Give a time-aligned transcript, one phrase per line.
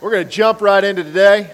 [0.00, 1.50] We're going to jump right into today,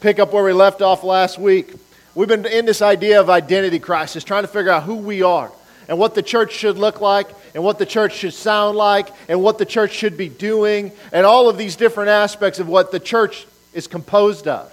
[0.00, 1.72] pick up where we left off last week.
[2.14, 5.50] We've been in this idea of identity crisis, trying to figure out who we are
[5.88, 9.40] and what the church should look like and what the church should sound like and
[9.40, 13.00] what the church should be doing and all of these different aspects of what the
[13.00, 14.72] church is composed of.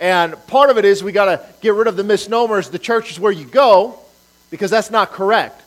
[0.00, 3.10] And part of it is we got to get rid of the misnomers the church
[3.10, 3.98] is where you go
[4.50, 5.62] because that's not correct.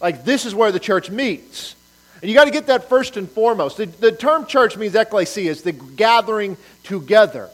[0.00, 1.74] Like, this is where the church meets.
[2.26, 3.76] And you got to get that first and foremost.
[3.76, 7.48] The, the term church means ecclesia, it's the gathering together.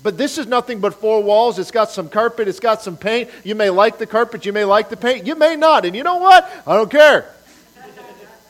[0.00, 1.58] But this is nothing but four walls.
[1.58, 3.30] It's got some carpet, it's got some paint.
[3.42, 5.84] You may like the carpet, you may like the paint, you may not.
[5.84, 6.48] And you know what?
[6.68, 7.28] I don't care.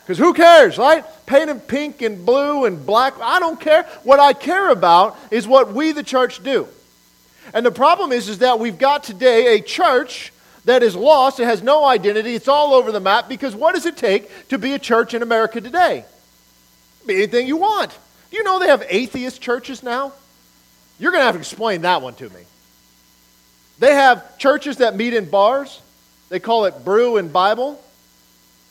[0.02, 1.06] Because who cares, right?
[1.24, 3.84] Painted pink and blue and black, I don't care.
[4.02, 6.68] What I care about is what we, the church, do.
[7.54, 10.34] And the problem is, is that we've got today a church
[10.65, 13.87] that is lost, it has no identity, it's all over the map because what does
[13.87, 16.05] it take to be a church in America today?
[17.07, 17.97] Be anything you want.
[18.30, 20.12] You know they have atheist churches now?
[20.98, 22.43] You're going to have to explain that one to me.
[23.79, 25.80] They have churches that meet in bars.
[26.29, 27.82] They call it brew and Bible.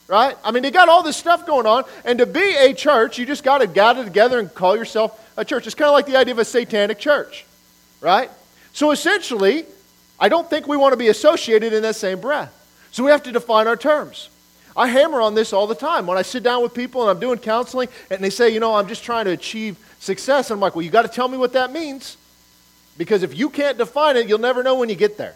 [0.08, 0.38] Right?
[0.44, 1.83] I mean, they got all this stuff going on.
[2.05, 5.45] And to be a church, you just got to gather together and call yourself a
[5.45, 5.66] church.
[5.67, 7.45] It's kind of like the idea of a satanic church.
[8.00, 8.30] Right?
[8.73, 9.66] So essentially,
[10.22, 12.55] I don't think we want to be associated in that same breath.
[12.91, 14.30] So we have to define our terms.
[14.77, 16.05] I hammer on this all the time.
[16.05, 18.75] When I sit down with people and I'm doing counseling and they say, you know,
[18.75, 21.53] I'm just trying to achieve success, I'm like, well, you got to tell me what
[21.53, 22.17] that means.
[22.97, 25.33] Because if you can't define it, you'll never know when you get there.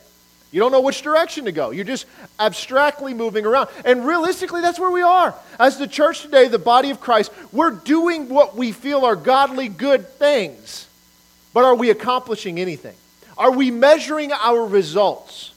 [0.51, 1.71] You don't know which direction to go.
[1.71, 2.05] You're just
[2.39, 3.69] abstractly moving around.
[3.83, 5.33] And realistically, that's where we are.
[5.59, 9.67] As the church today, the body of Christ, we're doing what we feel are godly
[9.67, 10.87] good things.
[11.53, 12.95] But are we accomplishing anything?
[13.37, 15.51] Are we measuring our results?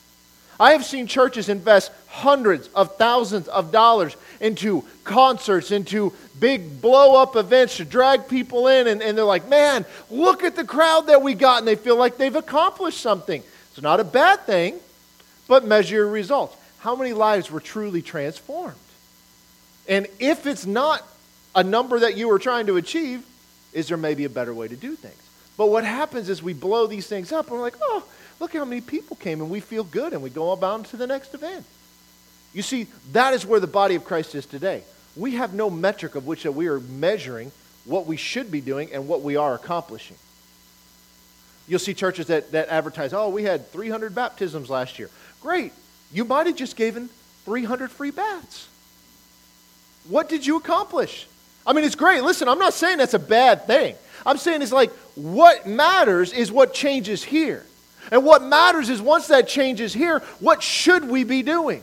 [0.61, 7.21] I have seen churches invest hundreds of thousands of dollars into concerts, into big blow
[7.21, 11.07] up events to drag people in, and, and they're like, man, look at the crowd
[11.07, 13.43] that we got, and they feel like they've accomplished something.
[13.71, 14.79] It's not a bad thing,
[15.47, 16.57] but measure your results.
[16.81, 18.75] How many lives were truly transformed?
[19.89, 21.07] And if it's not
[21.55, 23.25] a number that you were trying to achieve,
[23.73, 25.28] is there maybe a better way to do things?
[25.59, 28.05] But what happens is we blow these things up and we're like, oh,
[28.39, 31.07] look how many people came and we feel good and we go about to the
[31.07, 31.67] next event.
[32.55, 34.85] You see, that is where the body of Christ is today.
[35.17, 37.51] We have no metric of which that we are measuring
[37.85, 40.17] what we should be doing and what we are accomplishing.
[41.67, 45.11] You'll see churches that, that advertise, oh, we had 300 baptisms last year.
[45.43, 45.73] Great.
[46.13, 47.11] You might have just given
[47.45, 48.69] 300 free baths.
[50.09, 51.27] What did you accomplish?
[51.67, 52.23] I mean, it's great.
[52.23, 53.97] Listen, I'm not saying that's a bad thing.
[54.29, 57.65] I'm saying it's like what matters is what changes here.
[58.13, 61.83] And what matters is once that changes here, what should we be doing?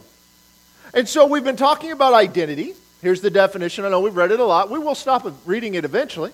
[0.94, 2.74] And so we've been talking about identity.
[3.02, 3.84] Here's the definition.
[3.84, 4.70] I know we've read it a lot.
[4.70, 6.32] We will stop reading it eventually.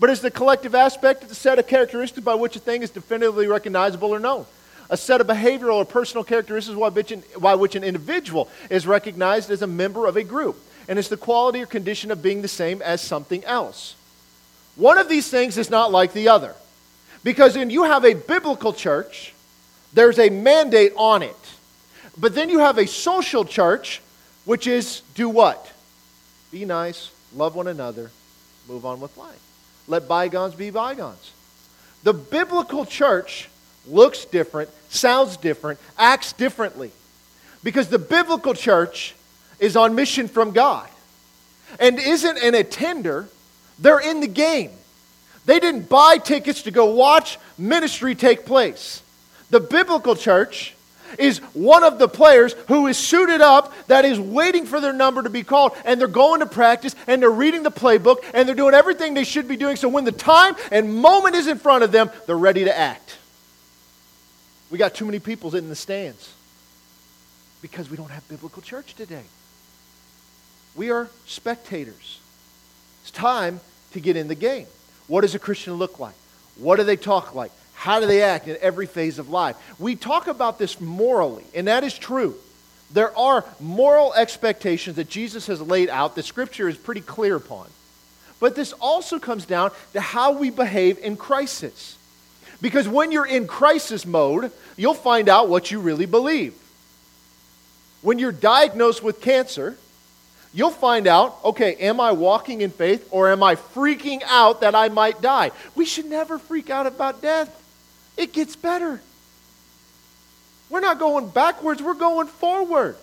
[0.00, 2.90] But it's the collective aspect, it's a set of characteristics by which a thing is
[2.90, 4.46] definitively recognizable or known.
[4.88, 6.78] A set of behavioral or personal characteristics
[7.38, 10.56] by which an individual is recognized as a member of a group.
[10.88, 13.94] And it's the quality or condition of being the same as something else.
[14.76, 16.54] One of these things is not like the other.
[17.22, 19.32] Because when you have a biblical church,
[19.92, 21.36] there's a mandate on it.
[22.18, 24.02] But then you have a social church,
[24.44, 25.72] which is do what?
[26.52, 28.10] Be nice, love one another,
[28.68, 29.40] move on with life.
[29.88, 31.32] Let bygones be bygones.
[32.02, 33.48] The biblical church
[33.86, 36.90] looks different, sounds different, acts differently.
[37.62, 39.14] Because the biblical church
[39.58, 40.88] is on mission from God
[41.80, 43.28] and isn't an attender,
[43.78, 44.70] they're in the game.
[45.46, 49.02] They didn't buy tickets to go watch ministry take place.
[49.50, 50.74] The biblical church
[51.18, 55.22] is one of the players who is suited up that is waiting for their number
[55.22, 58.56] to be called and they're going to practice and they're reading the playbook and they're
[58.56, 61.84] doing everything they should be doing so when the time and moment is in front
[61.84, 63.18] of them they're ready to act
[64.70, 66.32] we got too many people in the stands
[67.62, 69.24] because we don't have biblical church today
[70.74, 72.18] we are spectators
[73.04, 73.60] it's time
[73.92, 74.66] to get in the game
[75.06, 76.14] what does a Christian look like?
[76.56, 77.50] What do they talk like?
[77.74, 79.56] How do they act in every phase of life?
[79.78, 82.36] We talk about this morally, and that is true.
[82.92, 87.68] There are moral expectations that Jesus has laid out that Scripture is pretty clear upon.
[88.40, 91.98] But this also comes down to how we behave in crisis.
[92.62, 96.54] Because when you're in crisis mode, you'll find out what you really believe.
[98.00, 99.76] When you're diagnosed with cancer,
[100.54, 104.74] you'll find out okay, am I walking in faith or am I freaking out that
[104.74, 105.50] I might die?
[105.74, 107.62] We should never freak out about death,
[108.16, 109.02] it gets better.
[110.70, 112.96] We're not going backwards, we're going forward.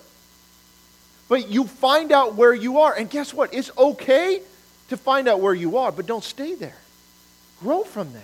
[1.28, 3.54] But you find out where you are, and guess what?
[3.54, 4.42] It's okay
[4.88, 6.76] to find out where you are, but don't stay there.
[7.62, 8.22] grow from there.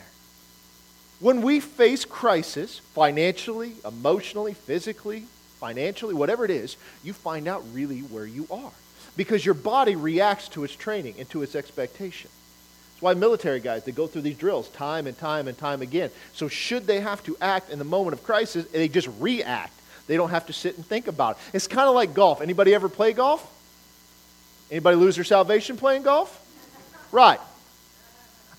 [1.21, 5.25] When we face crisis, financially, emotionally, physically,
[5.59, 8.73] financially, whatever it is, you find out really where you are.
[9.19, 12.31] Because your body reacts to its training and to its expectation.
[12.93, 16.13] That's why military guys, they go through these drills time and time and time again.
[16.35, 19.73] So should they have to act in the moment of crisis, they just react.
[20.07, 21.57] They don't have to sit and think about it.
[21.57, 22.41] It's kind of like golf.
[22.41, 23.45] Anybody ever play golf?
[24.71, 26.41] Anybody lose their salvation playing golf?
[27.11, 27.41] Right.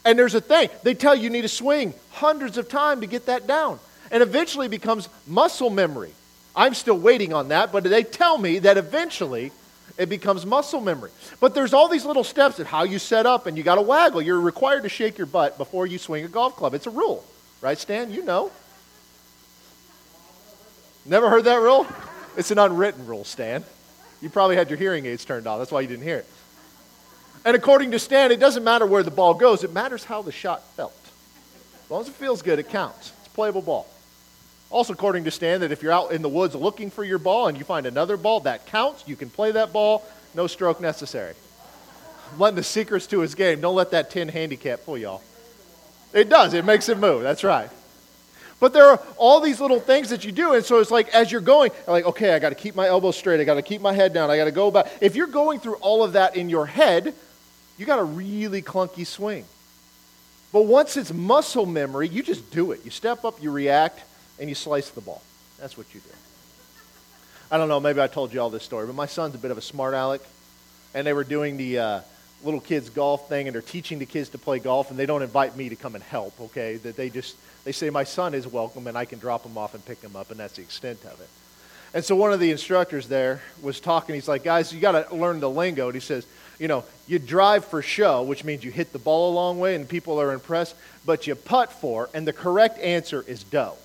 [0.04, 0.70] And there's a thing.
[0.84, 3.80] They tell you you need to swing hundreds of times to get that down.
[4.12, 6.12] And eventually becomes muscle memory.
[6.54, 9.54] I'm still waiting on that, but they tell me that eventually
[10.00, 11.12] it becomes muscle memory.
[11.42, 13.82] But there's all these little steps of how you set up and you got to
[13.82, 14.22] waggle.
[14.22, 16.74] You're required to shake your butt before you swing a golf club.
[16.74, 17.24] It's a rule.
[17.62, 18.10] Right, Stan?
[18.10, 18.50] You know.
[21.06, 21.86] Never heard that rule?
[22.38, 23.66] It's an unwritten rule, Stan.
[24.22, 25.60] You probably had your hearing aids turned off.
[25.60, 26.28] That's why you didn't hear it.
[27.44, 30.32] And according to Stan, it doesn't matter where the ball goes, it matters how the
[30.32, 30.94] shot felt.
[31.84, 33.12] As long as it feels good, it counts.
[33.20, 33.86] It's playable ball.
[34.72, 37.48] Also, according to Stan, that if you're out in the woods looking for your ball
[37.48, 39.04] and you find another ball, that counts.
[39.08, 40.06] You can play that ball,
[40.36, 41.34] no stroke necessary.
[42.32, 43.62] I'm letting the secrets to his game.
[43.62, 45.24] Don't let that 10 handicap fool y'all.
[46.14, 47.24] It does, it makes it move.
[47.24, 47.70] That's right.
[48.60, 50.54] But there are all these little things that you do.
[50.54, 53.16] And so it's like as you're going, like, okay, I got to keep my elbows
[53.16, 53.40] straight.
[53.40, 54.30] I got to keep my head down.
[54.30, 54.88] I got to go back.
[55.02, 57.14] If you're going through all of that in your head,
[57.78, 59.46] you got a really clunky swing.
[60.52, 62.82] But once it's muscle memory, you just do it.
[62.84, 64.02] You step up, you react,
[64.40, 65.22] and you slice the ball.
[65.60, 66.10] That's what you do.
[67.52, 69.52] I don't know, maybe I told you all this story, but my son's a bit
[69.52, 70.22] of a smart aleck,
[70.94, 72.02] and they were doing the uh,
[72.44, 75.24] little kids golf thing, and they're teaching the kids to play golf, and they don't
[75.24, 76.76] invite me to come and help, okay?
[76.78, 79.74] That they just, they say my son is welcome, and I can drop him off
[79.74, 81.28] and pick him up, and that's the extent of it.
[81.94, 84.14] And so one of the instructors there was talking.
[84.14, 85.88] He's like, guys, you got to learn the lingo.
[85.88, 86.28] And he says,
[86.60, 89.76] you know, you drive for show, which means you hit the ball a long way
[89.76, 90.76] and people are impressed,
[91.06, 93.76] but you putt for, and the correct answer is dough.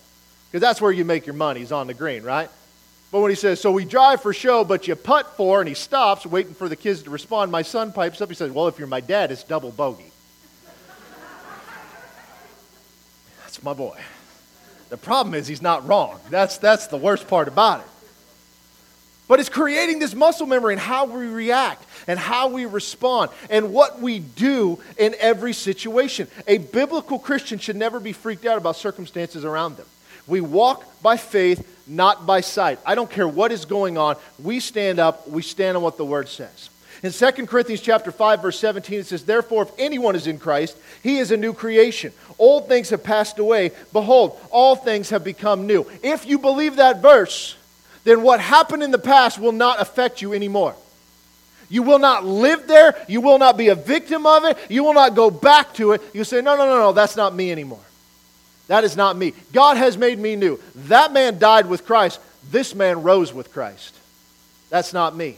[0.54, 2.48] Because that's where you make your money, is on the green, right?
[3.10, 5.74] But when he says, so we drive for show, but you putt for, and he
[5.74, 8.28] stops, waiting for the kids to respond, my son pipes up.
[8.28, 10.12] He says, well, if you're my dad, it's double bogey.
[13.40, 13.98] that's my boy.
[14.90, 16.20] The problem is he's not wrong.
[16.30, 17.86] That's, that's the worst part about it.
[19.26, 23.72] But it's creating this muscle memory and how we react and how we respond and
[23.72, 26.28] what we do in every situation.
[26.46, 29.86] A biblical Christian should never be freaked out about circumstances around them.
[30.26, 32.78] We walk by faith, not by sight.
[32.86, 34.16] I don't care what is going on.
[34.42, 36.70] We stand up, we stand on what the word says.
[37.02, 40.76] In 2 Corinthians chapter 5 verse 17 it says therefore if anyone is in Christ
[41.02, 42.12] he is a new creation.
[42.38, 45.84] Old things have passed away behold all things have become new.
[46.02, 47.56] If you believe that verse
[48.04, 50.74] then what happened in the past will not affect you anymore.
[51.68, 52.94] You will not live there.
[53.08, 54.56] You will not be a victim of it.
[54.68, 56.02] You will not go back to it.
[56.12, 57.80] You say, no, no, no, no, that's not me anymore.
[58.68, 59.34] That is not me.
[59.52, 60.58] God has made me new.
[60.74, 62.20] That man died with Christ.
[62.50, 63.94] This man rose with Christ.
[64.70, 65.36] That's not me.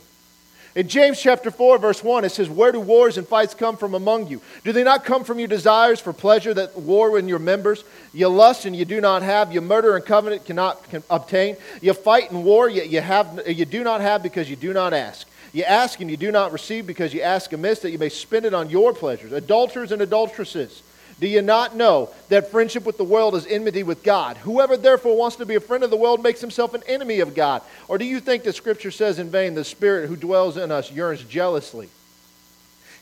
[0.76, 3.94] In James chapter 4, verse 1, it says, Where do wars and fights come from
[3.94, 4.42] among you?
[4.62, 7.82] Do they not come from your desires for pleasure that war in your members?
[8.12, 9.54] You lust and you do not have.
[9.54, 11.56] You murder and covenant cannot can obtain.
[11.80, 14.92] You fight and war, yet you, have, you do not have because you do not
[14.92, 15.26] ask.
[15.54, 18.44] You ask and you do not receive because you ask amiss that you may spend
[18.44, 19.32] it on your pleasures.
[19.32, 20.82] Adulterers and adulteresses.
[21.18, 24.36] Do you not know that friendship with the world is enmity with God?
[24.38, 27.34] Whoever therefore wants to be a friend of the world makes himself an enemy of
[27.34, 27.62] God.
[27.88, 30.92] Or do you think that Scripture says in vain, the Spirit who dwells in us
[30.92, 31.88] yearns jealously?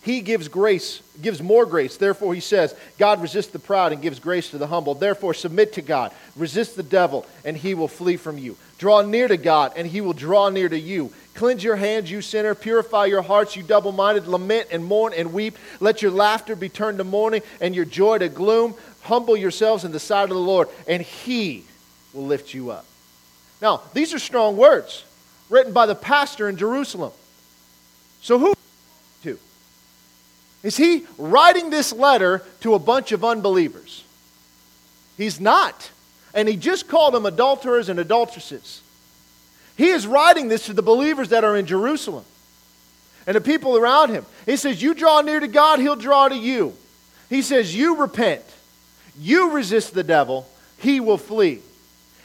[0.05, 1.97] He gives grace, gives more grace.
[1.97, 4.95] Therefore, he says, God resists the proud and gives grace to the humble.
[4.95, 6.13] Therefore, submit to God.
[6.37, 8.55] Resist the devil, and he will flee from you.
[8.77, 11.11] Draw near to God, and he will draw near to you.
[11.33, 12.55] Cleanse your hands, you sinner.
[12.55, 14.27] Purify your hearts, you double minded.
[14.27, 15.57] Lament and mourn and weep.
[15.81, 18.75] Let your laughter be turned to mourning and your joy to gloom.
[19.05, 21.65] Humble yourselves in the sight of the Lord, and he
[22.13, 22.85] will lift you up.
[23.63, 25.03] Now, these are strong words
[25.49, 27.13] written by the pastor in Jerusalem.
[28.21, 28.54] So, who?
[30.65, 34.03] Is he writing this letter to a bunch of unbelievers?
[35.17, 35.91] He's not.
[36.33, 38.81] And he just called them adulterers and adulteresses.
[39.77, 42.25] He is writing this to the believers that are in Jerusalem
[43.27, 44.25] and the people around him.
[44.47, 46.75] He says, You draw near to God, he'll draw to you.
[47.29, 48.45] He says, You repent,
[49.19, 51.61] you resist the devil, he will flee.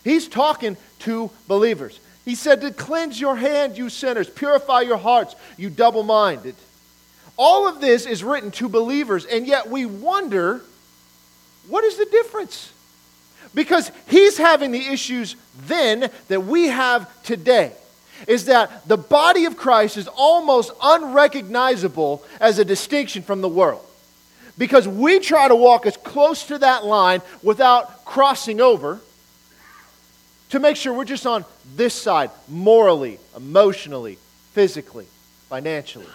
[0.03, 1.99] He's talking to believers.
[2.23, 6.55] He said to cleanse your hand, you sinners, purify your hearts, you double minded.
[7.41, 10.61] All of this is written to believers, and yet we wonder
[11.69, 12.73] what is the difference?
[13.55, 17.71] Because he's having the issues then that we have today.
[18.27, 23.85] Is that the body of Christ is almost unrecognizable as a distinction from the world.
[24.59, 28.99] because we try to walk as close to that line without crossing over
[30.49, 34.17] to make sure we're just on this side morally, emotionally,
[34.51, 35.07] physically,
[35.47, 36.05] financially.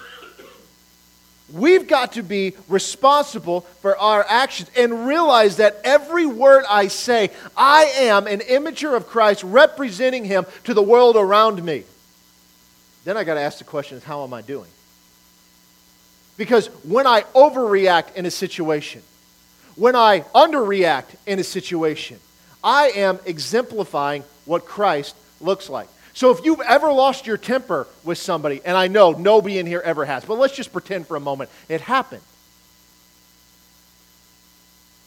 [1.54, 7.30] We've got to be responsible for our actions and realize that every word I say,
[7.56, 11.84] I am an imager of Christ representing him to the world around me.
[13.04, 14.68] Then I got to ask the question how am I doing?
[16.36, 19.02] Because when I overreact in a situation,
[19.76, 22.18] when I underreact in a situation,
[22.64, 25.88] I am exemplifying what Christ looks like.
[26.14, 29.82] So if you've ever lost your temper with somebody, and I know nobody in here
[29.84, 32.22] ever has, but let's just pretend for a moment it happened.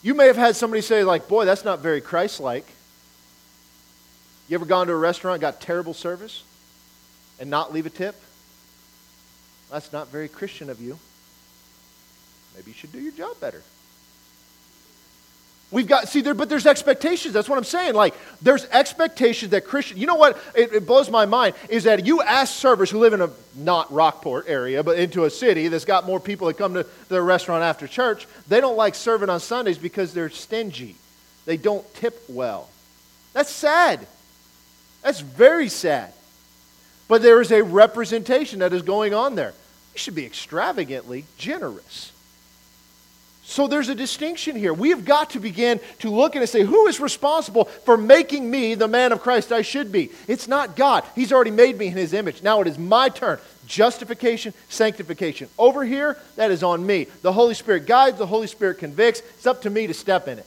[0.02, 2.66] You may have had somebody say, like, boy, that's not very Christ like.
[4.48, 6.44] You ever gone to a restaurant, got terrible service,
[7.40, 8.14] and not leave a tip?
[9.70, 10.98] That's not very Christian of you.
[12.54, 13.62] Maybe you should do your job better.
[15.70, 17.34] We've got, see, there, but there's expectations.
[17.34, 17.94] That's what I'm saying.
[17.94, 20.38] Like, there's expectations that Christian, you know what?
[20.54, 23.92] It, it, blows my mind is that you ask servers who live in a not
[23.92, 27.62] Rockport area, but into a city that's got more people that come to the restaurant
[27.62, 30.96] after church, they don't like serving on Sundays because they're stingy.
[31.44, 32.70] They don't tip well.
[33.34, 34.06] That's sad.
[35.02, 36.14] That's very sad.
[37.08, 39.52] But there is a representation that is going on there.
[39.92, 42.12] You should be extravagantly generous.
[43.48, 44.74] So there's a distinction here.
[44.74, 48.74] We have got to begin to look and say, who is responsible for making me
[48.74, 50.10] the man of Christ I should be?
[50.26, 51.02] It's not God.
[51.14, 52.42] He's already made me in his image.
[52.42, 53.38] Now it is my turn.
[53.66, 55.48] Justification, sanctification.
[55.58, 57.06] Over here, that is on me.
[57.22, 59.20] The Holy Spirit guides, the Holy Spirit convicts.
[59.20, 60.46] It's up to me to step in it.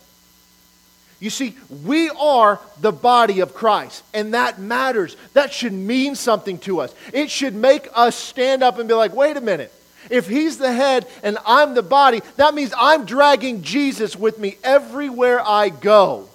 [1.19, 5.17] You see, we are the body of Christ, and that matters.
[5.33, 6.93] That should mean something to us.
[7.13, 9.73] It should make us stand up and be like, wait a minute.
[10.09, 14.57] If he's the head and I'm the body, that means I'm dragging Jesus with me
[14.63, 16.27] everywhere I go.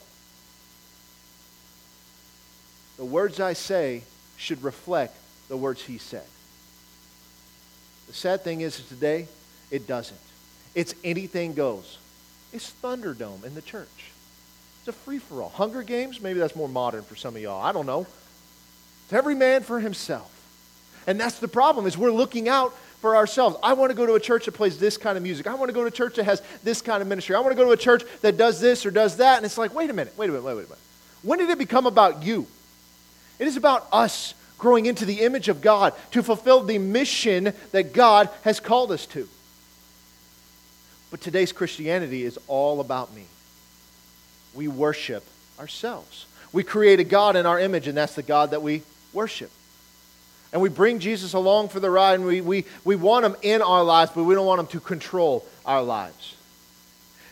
[2.96, 4.02] The words I say
[4.36, 5.16] should reflect
[5.48, 6.24] the words he said.
[8.06, 9.26] The sad thing is today,
[9.70, 10.18] it doesn't.
[10.74, 11.98] It's anything goes.
[12.52, 14.12] It's Thunderdome in the church.
[14.80, 15.48] It's a free for all.
[15.48, 17.60] Hunger Games, maybe that's more modern for some of y'all.
[17.62, 18.06] I don't know.
[19.04, 20.32] It's every man for himself.
[21.06, 23.56] And that's the problem is we're looking out for ourselves.
[23.62, 25.46] I want to go to a church that plays this kind of music.
[25.46, 27.36] I want to go to a church that has this kind of ministry.
[27.36, 29.36] I want to go to a church that does this or does that.
[29.36, 30.78] And it's like, wait a minute, wait a minute, wait a minute.
[31.22, 32.48] When did it become about you?
[33.38, 37.92] It is about us growing into the image of God to fulfill the mission that
[37.92, 39.28] God has called us to.
[41.12, 43.26] But today's Christianity is all about me.
[44.52, 45.22] We worship
[45.60, 46.26] ourselves.
[46.52, 48.82] We create a God in our image, and that's the God that we
[49.12, 49.52] worship
[50.56, 53.60] and we bring Jesus along for the ride, and we, we, we want him in
[53.60, 56.34] our lives, but we don't want him to control our lives.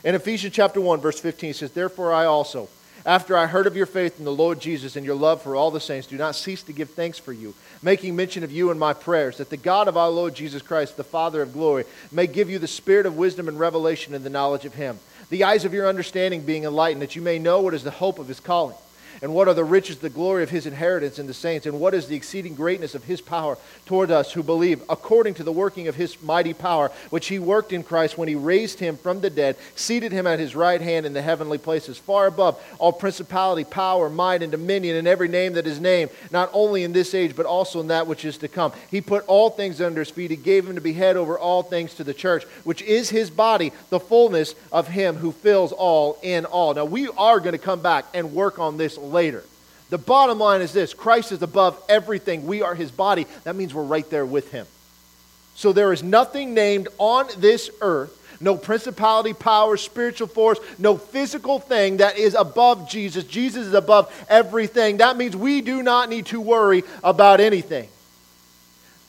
[0.04, 2.68] In Ephesians chapter 1, verse 15, it says, Therefore I also,
[3.06, 5.70] after I heard of your faith in the Lord Jesus and your love for all
[5.70, 8.78] the saints, do not cease to give thanks for you, making mention of you in
[8.78, 12.26] my prayers, that the God of our Lord Jesus Christ, the Father of glory, may
[12.26, 14.98] give you the spirit of wisdom and revelation in the knowledge of him,
[15.30, 18.18] the eyes of your understanding being enlightened, that you may know what is the hope
[18.18, 18.76] of his calling
[19.22, 21.66] and what are the riches, the glory of his inheritance in the saints?
[21.66, 25.42] And what is the exceeding greatness of his power toward us who believe, according to
[25.42, 28.96] the working of his mighty power, which he worked in Christ when he raised him
[28.96, 32.60] from the dead, seated him at his right hand in the heavenly places, far above
[32.78, 36.92] all principality, power, might, and dominion, and every name that is named, not only in
[36.92, 38.72] this age, but also in that which is to come.
[38.90, 40.30] He put all things under his feet.
[40.30, 43.30] He gave him to be head over all things to the church, which is his
[43.30, 46.74] body, the fullness of him who fills all in all.
[46.74, 49.44] Now, we are going to come back and work on this later.
[49.90, 52.46] The bottom line is this Christ is above everything.
[52.46, 53.26] We are his body.
[53.44, 54.66] That means we're right there with him.
[55.54, 61.60] So there is nothing named on this earth, no principality, power, spiritual force, no physical
[61.60, 63.24] thing that is above Jesus.
[63.24, 64.96] Jesus is above everything.
[64.96, 67.88] That means we do not need to worry about anything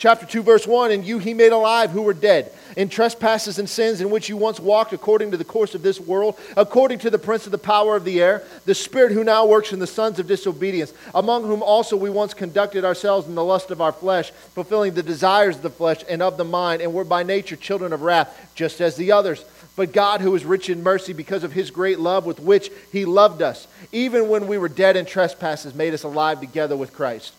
[0.05, 3.67] chapter 2 verse 1 and you he made alive who were dead in trespasses and
[3.67, 7.09] sins in which you once walked according to the course of this world according to
[7.09, 9.87] the prince of the power of the air the spirit who now works in the
[9.87, 13.91] sons of disobedience among whom also we once conducted ourselves in the lust of our
[13.91, 17.55] flesh fulfilling the desires of the flesh and of the mind and were by nature
[17.55, 19.43] children of wrath just as the others
[19.75, 23.03] but God, who is rich in mercy because of his great love with which he
[23.03, 27.33] loved us, even when we were dead in trespasses, made us alive together with Christ.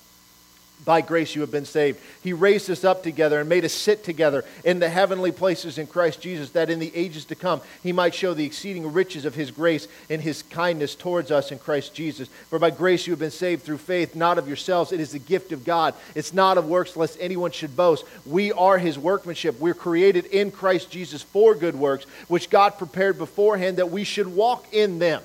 [0.85, 1.99] By grace you have been saved.
[2.23, 5.89] He raised us up together and made us sit together in the heavenly places in
[5.89, 9.35] Christ Jesus, that in the ages to come he might show the exceeding riches of
[9.35, 12.29] his grace and his kindness towards us in Christ Jesus.
[12.51, 14.93] For by grace you have been saved through faith, not of yourselves.
[14.93, 15.95] It is the gift of God.
[16.15, 18.05] It's not of works, lest anyone should boast.
[18.25, 19.59] We are his workmanship.
[19.59, 24.29] We're created in Christ Jesus for good works, which God prepared beforehand that we should
[24.29, 25.23] walk in them.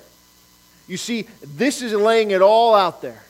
[0.88, 3.22] You see, this is laying it all out there.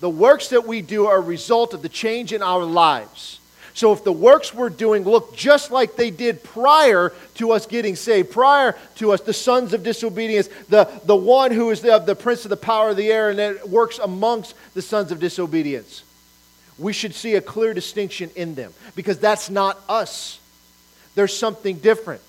[0.00, 3.40] The works that we do are a result of the change in our lives.
[3.78, 7.94] So if the works we're doing look just like they did prior to us getting
[7.94, 12.16] saved, prior to us, the sons of disobedience, the, the one who is the, the
[12.16, 16.02] prince of the power of the air and that works amongst the sons of disobedience,
[16.76, 20.40] we should see a clear distinction in them because that's not us.
[21.14, 22.20] There's something different.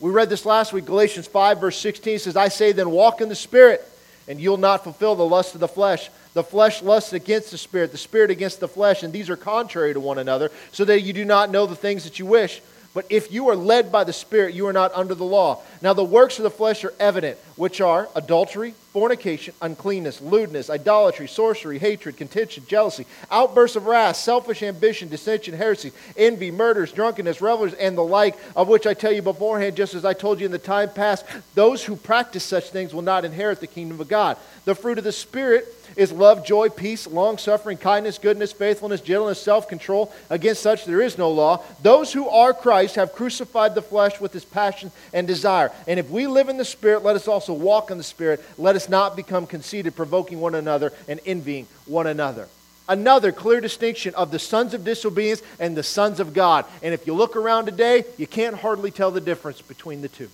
[0.00, 3.28] We read this last week, Galatians 5, verse 16 says, I say then, walk in
[3.28, 3.88] the Spirit,
[4.26, 6.10] and you'll not fulfill the lust of the flesh.
[6.36, 9.94] The flesh lusts against the spirit, the spirit against the flesh, and these are contrary
[9.94, 12.60] to one another, so that you do not know the things that you wish.
[12.92, 15.60] But if you are led by the Spirit, you are not under the law.
[15.82, 21.28] Now, the works of the flesh are evident, which are adultery, fornication, uncleanness, lewdness, idolatry,
[21.28, 27.74] sorcery, hatred, contention, jealousy, outbursts of wrath, selfish ambition, dissension, heresy, envy, murders, drunkenness, revelries,
[27.74, 30.52] and the like, of which I tell you beforehand, just as I told you in
[30.52, 34.38] the time past, those who practice such things will not inherit the kingdom of God.
[34.64, 39.40] The fruit of the Spirit is love, joy, peace, long suffering, kindness, goodness, faithfulness, gentleness,
[39.40, 40.12] self control.
[40.30, 41.62] Against such there is no law.
[41.82, 45.70] Those who are Christ have crucified the flesh with its passion and desire.
[45.86, 48.44] And if we live in the Spirit, let us also walk in the Spirit.
[48.58, 52.48] Let us not become conceited, provoking one another and envying one another.
[52.88, 56.66] Another clear distinction of the sons of disobedience and the sons of God.
[56.82, 60.30] And if you look around today, you can't hardly tell the difference between the two.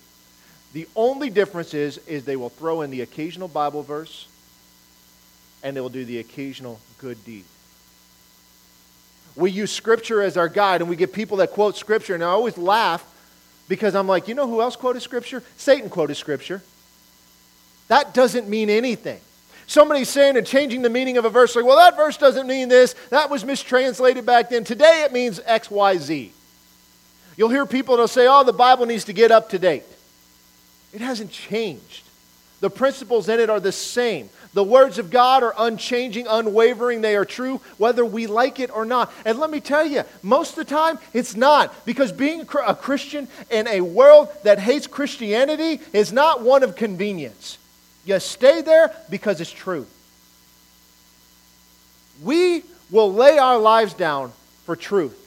[0.74, 4.26] The only difference is, is they will throw in the occasional Bible verse
[5.62, 7.44] and they will do the occasional good deed.
[9.34, 12.28] We use Scripture as our guide, and we get people that quote Scripture, and I
[12.28, 13.04] always laugh
[13.68, 15.42] because I'm like, you know who else quoted Scripture?
[15.56, 16.62] Satan quoted Scripture.
[17.88, 19.20] That doesn't mean anything.
[19.66, 22.68] Somebody's saying and changing the meaning of a verse, like, well, that verse doesn't mean
[22.68, 22.94] this.
[23.10, 24.64] That was mistranslated back then.
[24.64, 26.32] Today it means X, Y, Z.
[27.36, 29.84] You'll hear people that'll say, oh, the Bible needs to get up to date.
[30.92, 32.02] It hasn't changed.
[32.60, 34.28] The principles in it are the same.
[34.54, 37.00] The words of God are unchanging, unwavering.
[37.00, 39.10] They are true whether we like it or not.
[39.24, 41.86] And let me tell you, most of the time, it's not.
[41.86, 47.56] Because being a Christian in a world that hates Christianity is not one of convenience.
[48.04, 49.86] You stay there because it's true.
[52.22, 54.32] We will lay our lives down
[54.64, 55.18] for truth,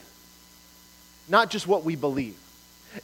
[1.28, 2.36] not just what we believe.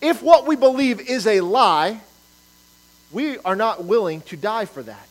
[0.01, 2.01] If what we believe is a lie,
[3.11, 5.09] we are not willing to die for that.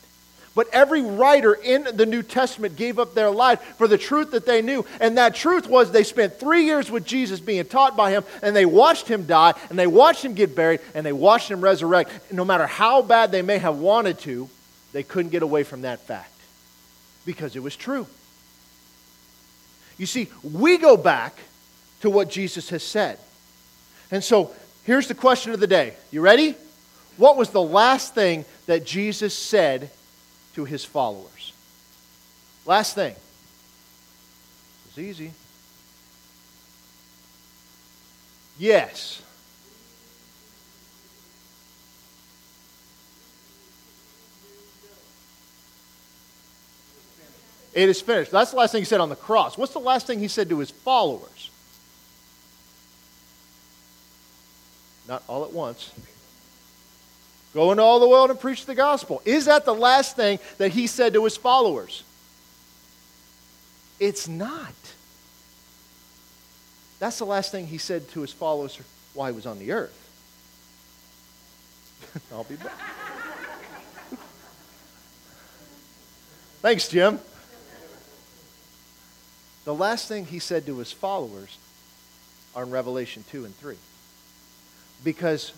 [0.54, 4.44] But every writer in the New Testament gave up their life for the truth that
[4.44, 4.84] they knew.
[5.00, 8.54] And that truth was they spent three years with Jesus being taught by him, and
[8.54, 12.10] they watched him die, and they watched him get buried, and they watched him resurrect.
[12.28, 14.48] And no matter how bad they may have wanted to,
[14.92, 16.28] they couldn't get away from that fact
[17.24, 18.06] because it was true.
[19.96, 21.34] You see, we go back
[22.02, 23.18] to what Jesus has said.
[24.10, 24.52] And so
[24.84, 25.94] here's the question of the day.
[26.10, 26.56] You ready?
[27.16, 29.90] What was the last thing that Jesus said
[30.54, 31.52] to his followers.
[32.66, 33.14] Last thing.
[34.88, 35.32] It's easy.
[38.58, 39.22] Yes.
[47.74, 48.30] It is finished.
[48.30, 49.56] That's the last thing he said on the cross.
[49.56, 51.50] What's the last thing he said to his followers?
[55.08, 55.90] Not all at once.
[57.54, 59.20] Go into all the world and preach the gospel.
[59.24, 62.02] Is that the last thing that he said to his followers?
[64.00, 64.74] It's not.
[66.98, 68.78] That's the last thing he said to his followers
[69.12, 69.98] while he was on the earth.
[72.32, 72.72] I'll be back.
[76.62, 77.18] Thanks, Jim.
[79.64, 81.58] The last thing he said to his followers
[82.54, 83.76] are in Revelation 2 and 3.
[85.04, 85.52] Because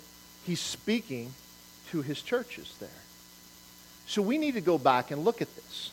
[0.45, 1.33] he's speaking
[1.91, 2.89] to his churches there.
[4.07, 5.91] So we need to go back and look at this.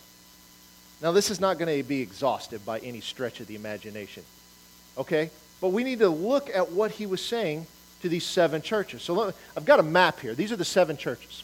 [1.02, 4.24] Now, this is not going to be exhaustive by any stretch of the imagination,
[4.98, 5.32] okay?
[5.60, 7.66] But we need to look at what he was saying
[8.02, 9.02] to these seven churches.
[9.02, 10.36] So I've got a map here.
[10.36, 11.44] These are the seven churches,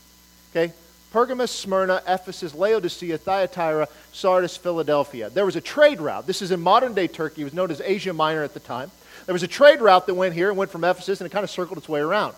[0.52, 0.74] okay?
[1.12, 5.30] Pergamos, Smyrna, Ephesus, Laodicea, Thyatira, Sardis, Philadelphia.
[5.30, 6.28] There was a trade route.
[6.28, 7.42] This is in modern day Turkey.
[7.42, 8.92] It was known as Asia Minor at the time.
[9.26, 11.44] There was a trade route that went here and went from Ephesus and it kind
[11.44, 12.36] of circled its way around.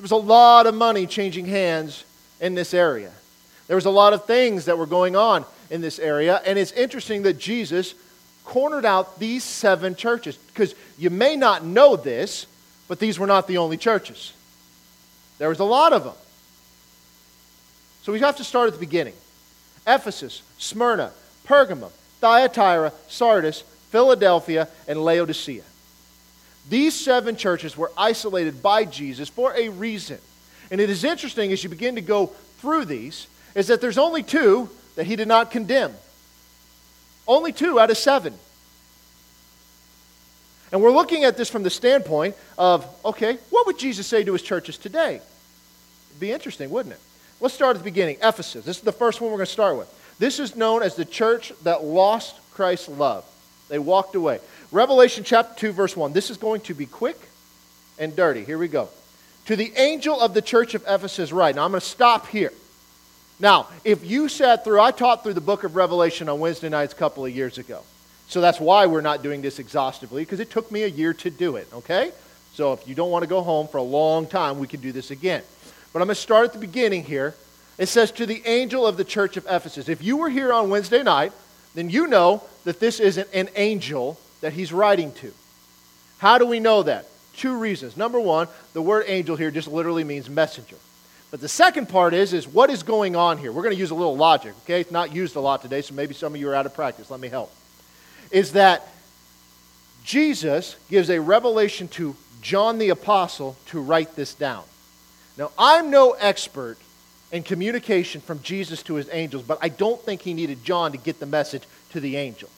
[0.00, 2.04] There was a lot of money changing hands
[2.40, 3.12] in this area.
[3.66, 6.40] There was a lot of things that were going on in this area.
[6.46, 7.94] And it's interesting that Jesus
[8.46, 10.38] cornered out these seven churches.
[10.38, 12.46] Because you may not know this,
[12.88, 14.32] but these were not the only churches.
[15.36, 16.14] There was a lot of them.
[18.02, 19.12] So we have to start at the beginning
[19.86, 21.12] Ephesus, Smyrna,
[21.46, 25.64] Pergamum, Thyatira, Sardis, Philadelphia, and Laodicea.
[26.68, 30.18] These seven churches were isolated by Jesus for a reason.
[30.70, 32.26] And it is interesting as you begin to go
[32.58, 35.94] through these, is that there's only two that he did not condemn.
[37.26, 38.34] Only two out of seven.
[40.72, 44.32] And we're looking at this from the standpoint of okay, what would Jesus say to
[44.32, 45.16] his churches today?
[45.16, 47.00] It'd be interesting, wouldn't it?
[47.40, 48.18] Let's start at the beginning.
[48.22, 48.64] Ephesus.
[48.64, 49.88] This is the first one we're going to start with.
[50.18, 53.24] This is known as the church that lost Christ's love.
[53.68, 54.40] They walked away.
[54.72, 56.12] Revelation chapter 2, verse 1.
[56.12, 57.18] This is going to be quick
[57.98, 58.44] and dirty.
[58.44, 58.88] Here we go.
[59.46, 61.54] To the angel of the church of Ephesus, right.
[61.54, 62.52] Now I'm going to stop here.
[63.40, 66.92] Now, if you sat through, I taught through the book of Revelation on Wednesday nights
[66.92, 67.82] a couple of years ago.
[68.28, 71.30] So that's why we're not doing this exhaustively, because it took me a year to
[71.30, 72.12] do it, okay?
[72.52, 74.92] So if you don't want to go home for a long time, we can do
[74.92, 75.42] this again.
[75.92, 77.34] But I'm going to start at the beginning here.
[77.76, 79.88] It says, To the angel of the church of Ephesus.
[79.88, 81.32] If you were here on Wednesday night,
[81.74, 85.32] then you know that this isn't an angel that he's writing to.
[86.18, 87.06] How do we know that?
[87.36, 87.96] Two reasons.
[87.96, 90.76] Number one, the word angel here just literally means messenger.
[91.30, 93.52] But the second part is, is what is going on here?
[93.52, 94.80] We're going to use a little logic, okay?
[94.80, 97.10] It's not used a lot today, so maybe some of you are out of practice.
[97.10, 97.52] Let me help
[98.30, 98.86] is that
[100.04, 104.64] Jesus gives a revelation to John the Apostle to write this down.
[105.36, 106.78] Now, I'm no expert
[107.32, 110.98] in communication from Jesus to his angels, but I don't think he needed John to
[110.98, 112.48] get the message to the angel.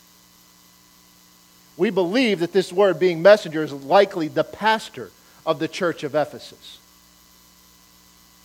[1.77, 5.11] We believe that this word, being messenger, is likely the pastor
[5.47, 6.79] of the church of Ephesus.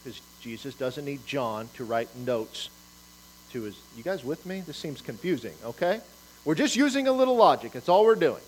[0.03, 2.69] Because Jesus doesn't need John to write notes
[3.51, 3.77] to his.
[3.95, 4.61] You guys with me?
[4.65, 5.99] This seems confusing, okay?
[6.45, 7.73] We're just using a little logic.
[7.73, 8.41] That's all we're doing.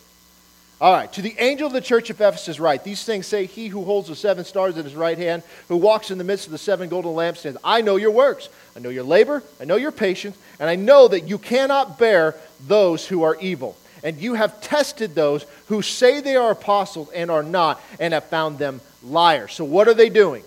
[0.81, 3.67] All right, to the angel of the church of Ephesus, write These things say he
[3.67, 6.53] who holds the seven stars in his right hand, who walks in the midst of
[6.53, 7.57] the seven golden lampstands.
[7.65, 8.47] I know your works.
[8.77, 9.43] I know your labor.
[9.59, 10.37] I know your patience.
[10.57, 13.75] And I know that you cannot bear those who are evil.
[14.03, 18.25] And you have tested those who say they are apostles and are not, and have
[18.25, 19.53] found them liars.
[19.53, 20.43] So, what are they doing?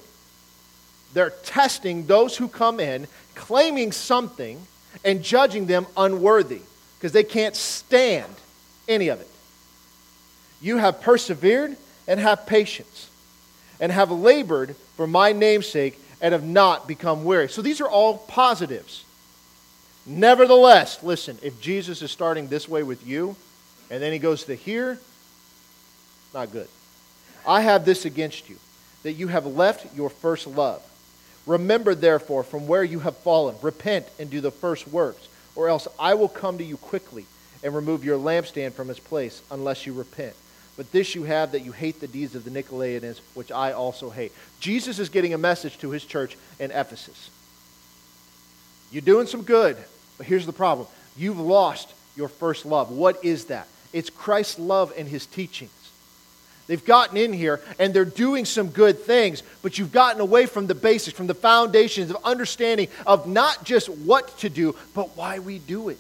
[1.14, 4.66] They're testing those who come in, claiming something,
[5.04, 6.60] and judging them unworthy
[6.98, 8.32] because they can't stand
[8.88, 9.28] any of it.
[10.60, 13.10] You have persevered and have patience
[13.80, 17.48] and have labored for my namesake and have not become weary.
[17.48, 19.04] So these are all positives.
[20.06, 23.36] Nevertheless, listen, if Jesus is starting this way with you
[23.90, 24.98] and then he goes to here,
[26.34, 26.68] not good.
[27.46, 28.56] I have this against you,
[29.02, 30.82] that you have left your first love.
[31.46, 35.88] Remember, therefore, from where you have fallen, repent and do the first works or else
[35.98, 37.26] I will come to you quickly
[37.62, 40.34] and remove your lampstand from its place, unless you repent.
[40.76, 44.10] But this you have that you hate the deeds of the Nicolaitans, which I also
[44.10, 44.32] hate.
[44.58, 47.30] Jesus is getting a message to his church in Ephesus.
[48.90, 49.76] You're doing some good,
[50.22, 52.92] but here's the problem you've lost your first love.
[52.92, 53.66] What is that?
[53.92, 55.72] It's Christ's love and his teachings.
[56.68, 60.68] They've gotten in here and they're doing some good things, but you've gotten away from
[60.68, 65.40] the basics, from the foundations of understanding of not just what to do, but why
[65.40, 65.98] we do it.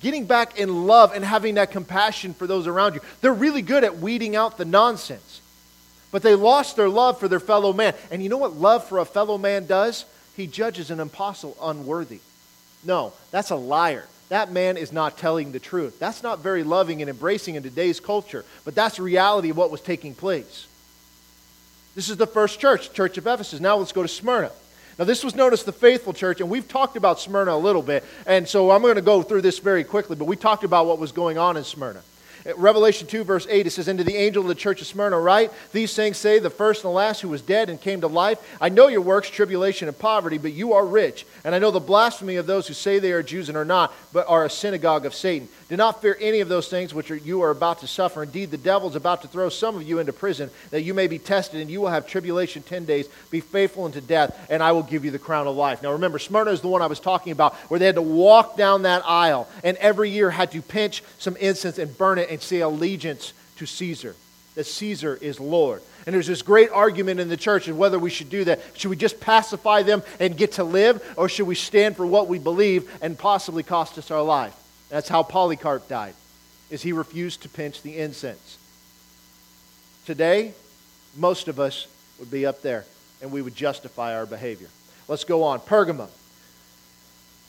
[0.00, 3.02] Getting back in love and having that compassion for those around you.
[3.20, 5.42] They're really good at weeding out the nonsense,
[6.10, 7.94] but they lost their love for their fellow man.
[8.10, 10.04] And you know what love for a fellow man does?
[10.36, 12.20] He judges an apostle unworthy.
[12.84, 15.98] No, that's a liar that man is not telling the truth.
[15.98, 19.70] That's not very loving and embracing in today's culture, but that's the reality of what
[19.70, 20.66] was taking place.
[21.94, 23.60] This is the first church, Church of Ephesus.
[23.60, 24.50] Now let's go to Smyrna.
[24.98, 27.82] Now, this was known as the faithful church, and we've talked about Smyrna a little
[27.82, 30.86] bit, and so I'm going to go through this very quickly, but we talked about
[30.86, 32.02] what was going on in Smyrna.
[32.56, 35.52] Revelation 2, verse 8, it says, Into the angel of the church of Smyrna, write,
[35.72, 38.38] These things say, the first and the last who was dead and came to life.
[38.58, 41.26] I know your works, tribulation, and poverty, but you are rich.
[41.44, 43.92] And I know the blasphemy of those who say they are Jews and are not,
[44.14, 45.48] but are a synagogue of Satan.
[45.68, 48.22] Do not fear any of those things which are, you are about to suffer.
[48.22, 51.06] Indeed, the devil is about to throw some of you into prison, that you may
[51.06, 53.08] be tested, and you will have tribulation 10 days.
[53.30, 55.82] Be faithful unto death, and I will give you the crown of life.
[55.82, 58.56] Now remember, Smyrna is the one I was talking about, where they had to walk
[58.56, 62.37] down that aisle, and every year had to pinch some incense and burn it and
[62.42, 64.14] say allegiance to Caesar,
[64.54, 65.82] that Caesar is Lord.
[66.06, 68.60] And there's this great argument in the church of whether we should do that.
[68.74, 72.28] Should we just pacify them and get to live, or should we stand for what
[72.28, 74.54] we believe and possibly cost us our life?
[74.88, 76.14] That's how Polycarp died,
[76.70, 78.58] is he refused to pinch the incense.
[80.06, 80.54] Today,
[81.16, 81.86] most of us
[82.18, 82.86] would be up there
[83.20, 84.68] and we would justify our behavior.
[85.08, 85.60] Let's go on.
[85.60, 86.08] Pergamum.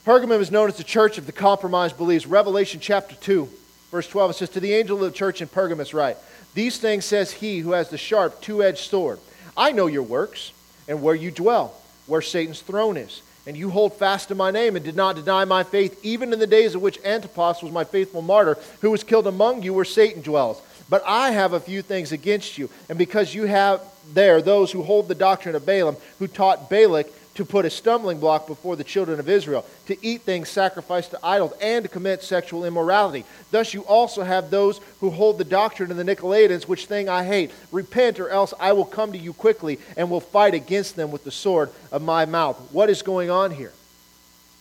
[0.06, 2.26] Pergamum is known as the church of the compromised beliefs.
[2.26, 3.48] Revelation chapter 2,
[3.92, 6.18] verse 12, it says, To the angel of the church in Pergamos, write,
[6.54, 9.20] These things says he who has the sharp, two edged sword.
[9.56, 10.52] I know your works
[10.88, 11.76] and where you dwell,
[12.08, 13.22] where Satan's throne is.
[13.48, 16.40] And you hold fast to my name and did not deny my faith, even in
[16.40, 19.86] the days of which Antipas was my faithful martyr, who was killed among you where
[19.86, 20.62] Satan dwells.
[20.90, 23.82] But I have a few things against you, and because you have
[24.14, 27.08] there those who hold the doctrine of Balaam, who taught Balak
[27.40, 31.20] to put a stumbling block before the children of Israel, to eat things sacrificed to
[31.26, 33.24] idols, and to commit sexual immorality.
[33.50, 37.24] Thus you also have those who hold the doctrine of the Nicolaitans, which thing I
[37.24, 37.52] hate.
[37.72, 41.24] Repent, or else I will come to you quickly and will fight against them with
[41.24, 42.58] the sword of my mouth.
[42.74, 43.72] What is going on here?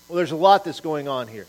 [0.09, 1.49] Well, there's a lot that's going on here.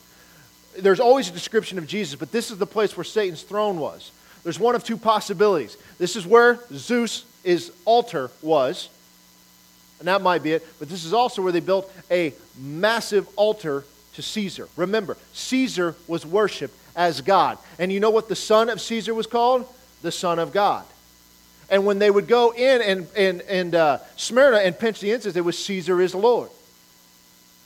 [0.79, 4.11] There's always a description of Jesus, but this is the place where Satan's throne was.
[4.43, 5.77] There's one of two possibilities.
[5.99, 7.23] This is where Zeus'
[7.85, 8.89] altar was
[9.99, 10.65] and that might be it.
[10.79, 13.83] But this is also where they built a massive altar
[14.13, 14.67] to Caesar.
[14.75, 17.57] Remember, Caesar was worshiped as God.
[17.77, 19.67] And you know what the son of Caesar was called?
[20.01, 20.85] The Son of God.
[21.69, 25.35] And when they would go in and, and, and uh, Smyrna and pinch the incense,
[25.35, 26.49] it was Caesar is Lord.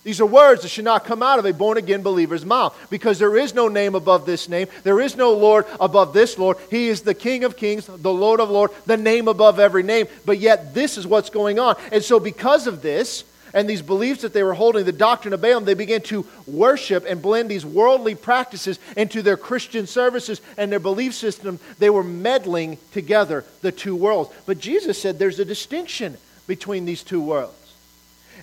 [0.04, 3.20] These are words that should not come out of a born again believer's mouth because
[3.20, 4.68] there is no name above this name.
[4.84, 6.58] There is no Lord above this Lord.
[6.70, 10.08] He is the King of kings, the Lord of lords, the name above every name.
[10.26, 11.76] But yet, this is what's going on.
[11.92, 15.42] And so, because of this, and these beliefs that they were holding, the doctrine of
[15.42, 20.72] Balaam, they began to worship and blend these worldly practices into their Christian services and
[20.72, 21.60] their belief system.
[21.78, 24.32] They were meddling together the two worlds.
[24.48, 27.63] But Jesus said there's a distinction between these two worlds.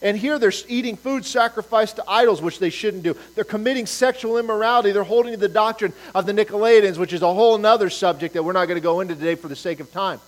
[0.03, 3.17] And here they're eating food sacrificed to idols, which they shouldn't do.
[3.35, 4.93] They're committing sexual immorality.
[4.93, 8.43] They're holding to the doctrine of the Nicolaitans, which is a whole other subject that
[8.43, 10.21] we're not going to go into today for the sake of time.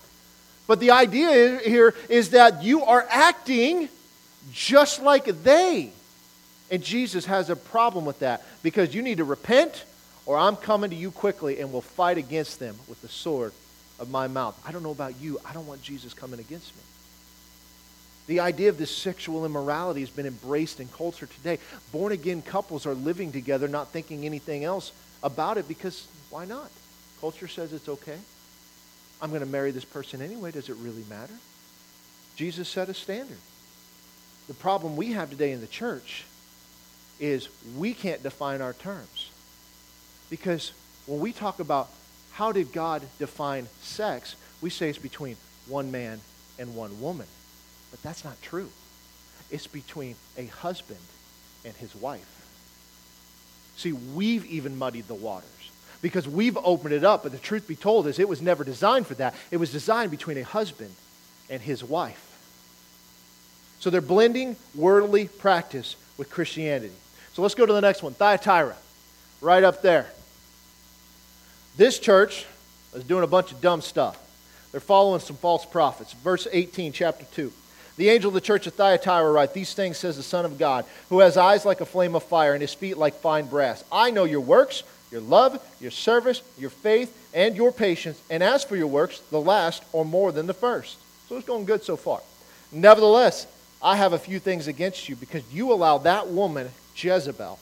[0.67, 3.89] But the idea here is that you are acting
[4.51, 5.91] just like they.
[6.69, 9.85] And Jesus has a problem with that because you need to repent
[10.25, 13.51] or I'm coming to you quickly and will fight against them with the sword
[13.99, 14.59] of my mouth.
[14.65, 15.39] I don't know about you.
[15.45, 16.81] I don't want Jesus coming against me.
[18.27, 21.59] The idea of this sexual immorality has been embraced in culture today.
[21.91, 26.69] Born again couples are living together, not thinking anything else about it because why not?
[27.19, 28.17] Culture says it's okay.
[29.21, 30.51] I'm going to marry this person anyway.
[30.51, 31.33] Does it really matter?
[32.35, 33.37] Jesus set a standard.
[34.47, 36.25] The problem we have today in the church
[37.19, 39.29] is we can't define our terms.
[40.29, 40.73] Because
[41.05, 41.89] when we talk about
[42.33, 46.19] how did God define sex, we say it's between one man
[46.57, 47.27] and one woman.
[47.93, 48.69] But that's not true.
[49.51, 50.99] It's between a husband
[51.63, 52.27] and his wife.
[53.77, 55.47] See, we've even muddied the waters
[56.01, 59.05] because we've opened it up, but the truth be told is it was never designed
[59.05, 59.35] for that.
[59.51, 60.89] It was designed between a husband
[61.51, 62.19] and his wife.
[63.79, 66.95] So they're blending worldly practice with Christianity.
[67.33, 68.75] So let's go to the next one Thyatira,
[69.39, 70.07] right up there.
[71.77, 72.47] This church
[72.95, 74.17] is doing a bunch of dumb stuff.
[74.71, 76.13] They're following some false prophets.
[76.13, 77.53] Verse 18, chapter 2.
[77.95, 80.85] The angel of the church of Thyatira writes, These things says the Son of God,
[81.09, 83.83] who has eyes like a flame of fire and his feet like fine brass.
[83.91, 88.19] I know your works, your love, your service, your faith, and your patience.
[88.31, 90.97] And as for your works, the last are more than the first.
[91.29, 92.21] So it's going good so far.
[92.71, 93.45] Nevertheless,
[93.81, 97.59] I have a few things against you because you allow that woman, Jezebel,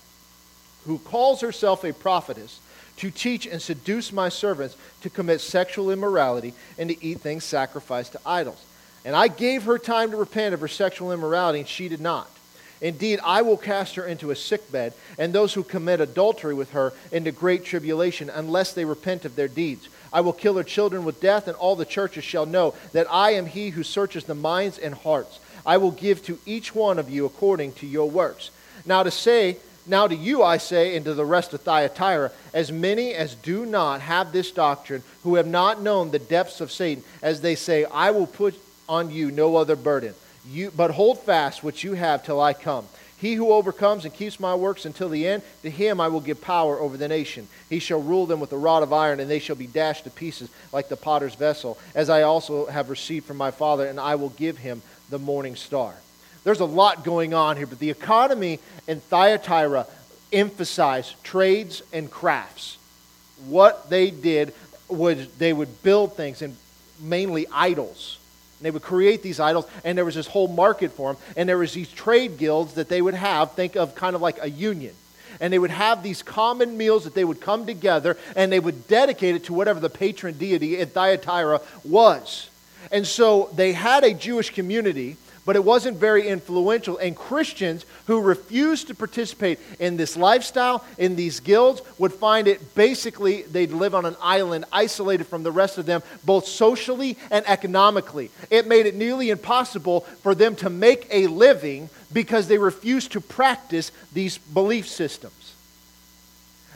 [0.85, 2.59] who calls herself a prophetess,
[2.97, 8.11] to teach and seduce my servants to commit sexual immorality and to eat things sacrificed
[8.11, 8.63] to idols.
[9.03, 12.29] And I gave her time to repent of her sexual immorality, and she did not.
[12.81, 16.93] Indeed, I will cast her into a sickbed, and those who commit adultery with her
[17.11, 19.87] into great tribulation, unless they repent of their deeds.
[20.11, 23.31] I will kill her children with death, and all the churches shall know that I
[23.31, 25.39] am he who searches the minds and hearts.
[25.65, 28.49] I will give to each one of you according to your works.
[28.85, 32.71] Now to say, now to you I say, and to the rest of Thyatira, as
[32.71, 37.03] many as do not have this doctrine, who have not known the depths of Satan,
[37.21, 38.59] as they say, I will put
[38.91, 40.13] on you no other burden.
[40.45, 42.85] You, but hold fast what you have till I come.
[43.17, 46.41] He who overcomes and keeps my works until the end, to him I will give
[46.41, 47.47] power over the nation.
[47.69, 50.09] He shall rule them with a rod of iron, and they shall be dashed to
[50.09, 54.15] pieces like the potter's vessel, as I also have received from my Father, and I
[54.15, 55.93] will give him the morning star.
[56.43, 59.85] There's a lot going on here, but the economy in Thyatira
[60.33, 62.77] emphasized trades and crafts.
[63.45, 64.53] What they did
[64.89, 66.57] was they would build things, and
[66.99, 68.17] mainly idols
[68.61, 71.21] and they would create these idols, and there was this whole market for them.
[71.35, 74.37] And there was these trade guilds that they would have, think of kind of like
[74.39, 74.93] a union.
[75.39, 78.87] And they would have these common meals that they would come together, and they would
[78.87, 82.51] dedicate it to whatever the patron deity at Thyatira was.
[82.91, 86.97] And so they had a Jewish community, but it wasn't very influential.
[86.97, 92.75] And Christians who refused to participate in this lifestyle, in these guilds, would find it
[92.75, 97.47] basically they'd live on an island isolated from the rest of them, both socially and
[97.47, 98.29] economically.
[98.49, 103.21] It made it nearly impossible for them to make a living because they refused to
[103.21, 105.55] practice these belief systems.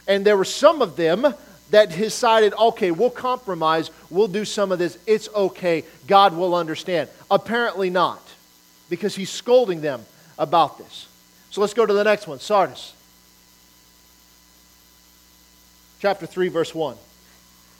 [0.08, 1.34] And there were some of them
[1.72, 7.10] that decided, okay, we'll compromise, we'll do some of this, it's okay, God will understand.
[7.30, 8.25] Apparently not
[8.90, 10.06] because he's scolding them
[10.38, 11.08] about this.
[11.50, 12.94] So let's go to the next one Sardis.
[16.00, 16.98] Chapter 3, verse 1.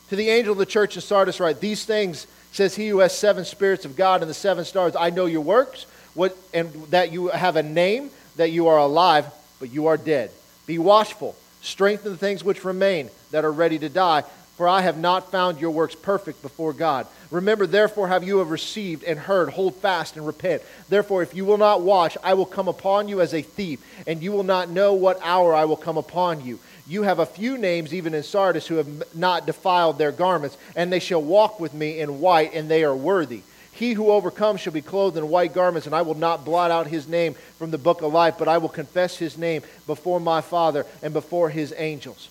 [0.10, 3.16] To the angel of the church in Sardis, write, These things says he who has
[3.16, 4.96] seven spirits of God and the seven stars.
[4.96, 9.26] I know your works, what, and that you have a name, that you are alive,
[9.60, 10.32] but you are dead.
[10.66, 14.24] Be watchful, strengthen the things which remain that are ready to die,
[14.56, 17.08] for I have not found your works perfect before God.
[17.30, 20.62] Remember, therefore, have you have received and heard, hold fast and repent.
[20.88, 24.22] Therefore, if you will not watch, I will come upon you as a thief, and
[24.22, 26.60] you will not know what hour I will come upon you.
[26.88, 30.94] You have a few names, even in Sardis, who have not defiled their garments, and
[30.94, 33.42] they shall walk with me in white, and they are worthy.
[33.72, 36.88] He who overcomes shall be clothed in white garments, and I will not blot out
[36.88, 40.40] his name from the book of life, but I will confess his name before my
[40.40, 42.30] Father and before his angels.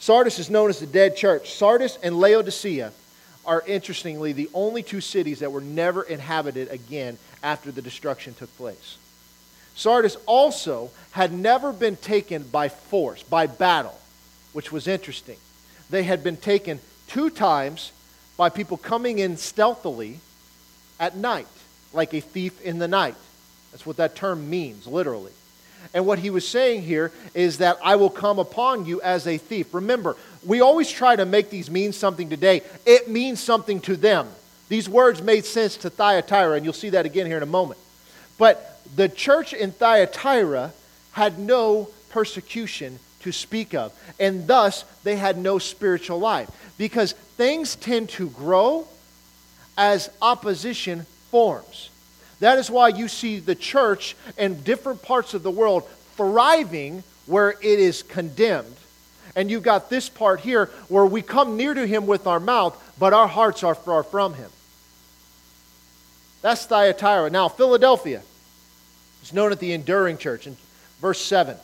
[0.00, 1.52] Sardis is known as the dead church.
[1.52, 2.92] Sardis and Laodicea
[3.44, 8.54] are interestingly the only two cities that were never inhabited again after the destruction took
[8.56, 8.96] place.
[9.74, 13.98] Sardis also had never been taken by force, by battle,
[14.52, 15.36] which was interesting.
[15.90, 17.92] They had been taken two times
[18.38, 20.20] by people coming in stealthily
[20.98, 21.46] at night,
[21.92, 23.16] like a thief in the night.
[23.70, 25.32] That's what that term means, literally.
[25.92, 29.38] And what he was saying here is that I will come upon you as a
[29.38, 29.74] thief.
[29.74, 32.62] Remember, we always try to make these mean something today.
[32.86, 34.28] It means something to them.
[34.68, 37.80] These words made sense to Thyatira, and you'll see that again here in a moment.
[38.38, 40.72] But the church in Thyatira
[41.12, 46.48] had no persecution to speak of, and thus they had no spiritual life.
[46.78, 48.86] Because things tend to grow
[49.76, 51.90] as opposition forms.
[52.40, 57.50] That is why you see the church in different parts of the world thriving where
[57.50, 58.74] it is condemned.
[59.36, 62.76] And you've got this part here where we come near to him with our mouth,
[62.98, 64.50] but our hearts are far from him.
[66.42, 67.30] That's Thyatira.
[67.30, 68.22] Now, Philadelphia
[69.22, 70.56] is known as the enduring church in
[71.00, 71.56] verse 7.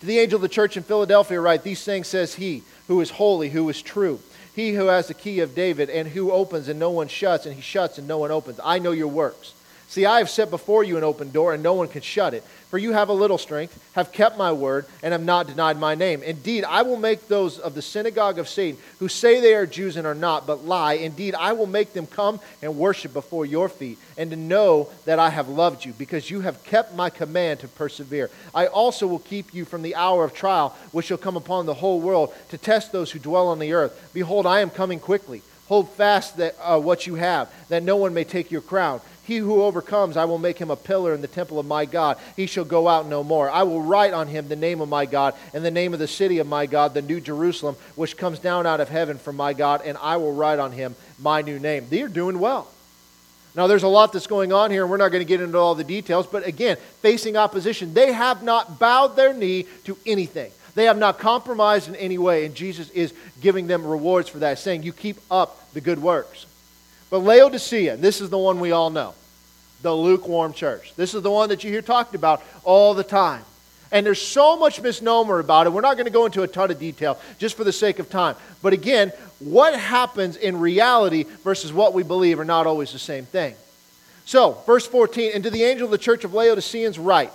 [0.00, 3.10] To the angel of the church in Philadelphia, write, These things says he who is
[3.10, 4.20] holy, who is true,
[4.54, 7.54] he who has the key of David, and who opens and no one shuts, and
[7.54, 8.60] he shuts and no one opens.
[8.62, 9.54] I know your works
[9.88, 12.42] See, I have set before you an open door, and no one can shut it.
[12.70, 15.94] For you have a little strength, have kept my word, and have not denied my
[15.94, 16.24] name.
[16.24, 19.96] Indeed, I will make those of the synagogue of Satan who say they are Jews
[19.96, 20.94] and are not, but lie.
[20.94, 25.20] Indeed, I will make them come and worship before your feet, and to know that
[25.20, 28.28] I have loved you, because you have kept my command to persevere.
[28.52, 31.74] I also will keep you from the hour of trial, which shall come upon the
[31.74, 34.10] whole world, to test those who dwell on the earth.
[34.12, 35.42] Behold, I am coming quickly.
[35.68, 39.00] Hold fast that, uh, what you have, that no one may take your crown.
[39.26, 42.16] He who overcomes, I will make him a pillar in the temple of my God.
[42.36, 43.50] He shall go out no more.
[43.50, 46.06] I will write on him the name of my God and the name of the
[46.06, 49.52] city of my God, the new Jerusalem, which comes down out of heaven from my
[49.52, 51.86] God, and I will write on him my new name.
[51.90, 52.70] They're doing well.
[53.56, 55.58] Now, there's a lot that's going on here, and we're not going to get into
[55.58, 60.52] all the details, but again, facing opposition, they have not bowed their knee to anything.
[60.76, 64.60] They have not compromised in any way, and Jesus is giving them rewards for that,
[64.60, 66.46] saying, You keep up the good works.
[67.10, 69.14] But Laodicea, this is the one we all know
[69.82, 70.94] the lukewarm church.
[70.96, 73.44] This is the one that you hear talked about all the time.
[73.92, 75.72] And there's so much misnomer about it.
[75.72, 78.10] We're not going to go into a ton of detail just for the sake of
[78.10, 78.34] time.
[78.62, 83.26] But again, what happens in reality versus what we believe are not always the same
[83.26, 83.54] thing.
[84.24, 87.30] So, verse 14, and to the angel of the church of Laodiceans write,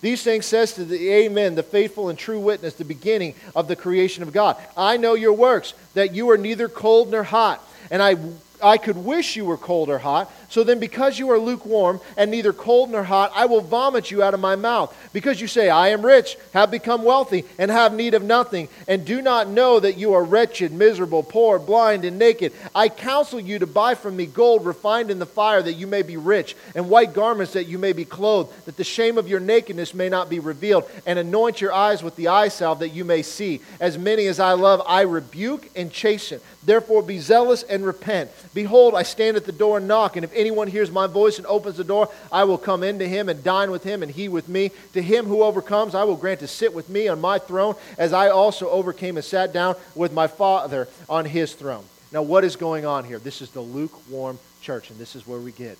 [0.00, 3.74] these things says to the Amen, the faithful and true witness, the beginning of the
[3.74, 4.56] creation of God.
[4.76, 7.66] I know your works, that you are neither cold nor hot.
[7.90, 8.16] And I
[8.62, 10.30] I could wish you were cold or hot.
[10.48, 14.22] So then, because you are lukewarm and neither cold nor hot, I will vomit you
[14.22, 14.96] out of my mouth.
[15.12, 19.04] Because you say, I am rich, have become wealthy, and have need of nothing, and
[19.04, 22.52] do not know that you are wretched, miserable, poor, blind, and naked.
[22.74, 26.02] I counsel you to buy from me gold refined in the fire, that you may
[26.02, 29.40] be rich, and white garments that you may be clothed, that the shame of your
[29.40, 33.04] nakedness may not be revealed, and anoint your eyes with the eye salve that you
[33.04, 33.60] may see.
[33.80, 36.40] As many as I love, I rebuke and chasten.
[36.64, 38.30] Therefore, be zealous and repent.
[38.52, 41.46] Behold, I stand at the door and knock, and if anyone hears my voice and
[41.48, 44.48] opens the door, I will come into him and dine with him, and he with
[44.48, 44.70] me.
[44.92, 48.12] To him who overcomes, I will grant to sit with me on my throne, as
[48.12, 51.84] I also overcame and sat down with my Father on his throne.
[52.12, 53.18] Now, what is going on here?
[53.18, 55.76] This is the lukewarm church, and this is where we get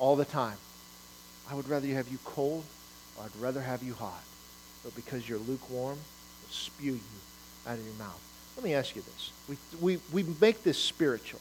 [0.00, 0.56] all the time.
[1.48, 2.64] I would rather have you cold,
[3.16, 4.24] or I'd rather have you hot.
[4.82, 7.00] But because you're lukewarm, I'll spew you
[7.66, 8.20] out of your mouth.
[8.56, 9.30] Let me ask you this.
[9.48, 11.40] We, we, we make this spiritual.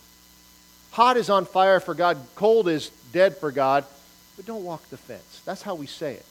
[0.91, 3.85] Hot is on fire for God, cold is dead for God,
[4.35, 5.41] but don't walk the fence.
[5.45, 6.25] That's how we say it.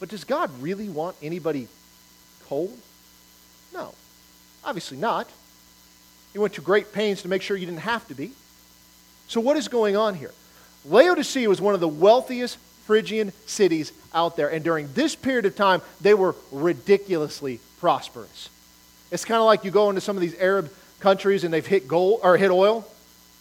[0.00, 1.68] But does God really want anybody
[2.46, 2.76] cold?
[3.72, 3.94] No.
[4.64, 5.28] Obviously not.
[6.32, 8.32] He went to great pains to make sure you didn't have to be.
[9.28, 10.32] So, what is going on here?
[10.84, 12.56] Laodicea was one of the wealthiest
[12.86, 18.48] Phrygian cities out there, and during this period of time, they were ridiculously prosperous.
[19.10, 21.88] It's kind of like you go into some of these Arab countries and they've hit
[21.88, 22.86] gold or hit oil,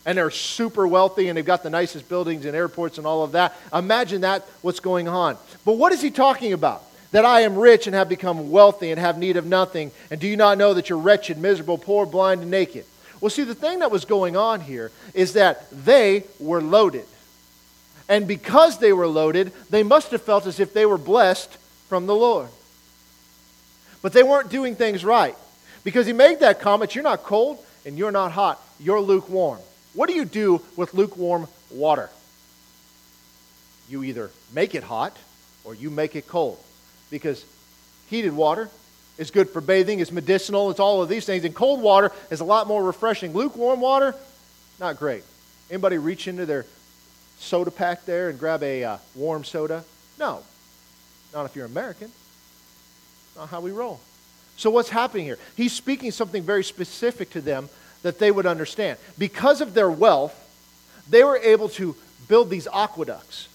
[0.07, 3.33] and they're super wealthy and they've got the nicest buildings and airports and all of
[3.33, 3.53] that.
[3.73, 5.37] Imagine that what's going on.
[5.65, 6.81] But what is he talking about?
[7.11, 9.91] That I am rich and have become wealthy and have need of nothing.
[10.09, 12.85] And do you not know that you're wretched, miserable, poor, blind, and naked?
[13.19, 17.05] Well, see, the thing that was going on here is that they were loaded.
[18.07, 21.51] And because they were loaded, they must have felt as if they were blessed
[21.89, 22.47] from the Lord.
[24.01, 25.35] But they weren't doing things right.
[25.83, 29.59] Because he made that comment you're not cold and you're not hot, you're lukewarm.
[29.97, 32.11] What do you do with lukewarm water?
[33.89, 35.17] You either make it hot
[35.63, 36.59] or you make it cold.
[37.09, 37.43] Because
[38.07, 38.69] heated water
[39.17, 41.43] is good for bathing, it's medicinal, it's all of these things.
[41.45, 43.33] And cold water is a lot more refreshing.
[43.33, 44.13] Lukewarm water,
[44.79, 45.23] not great.
[45.71, 46.67] Anybody reach into their
[47.39, 49.83] soda pack there and grab a uh, warm soda?
[50.19, 50.43] No.
[51.33, 52.11] Not if you're American.
[53.35, 53.99] Not how we roll.
[54.57, 55.39] So, what's happening here?
[55.55, 57.69] He's speaking something very specific to them
[58.03, 58.97] that they would understand.
[59.17, 60.35] Because of their wealth,
[61.09, 61.95] they were able to
[62.27, 63.47] build these aqueducts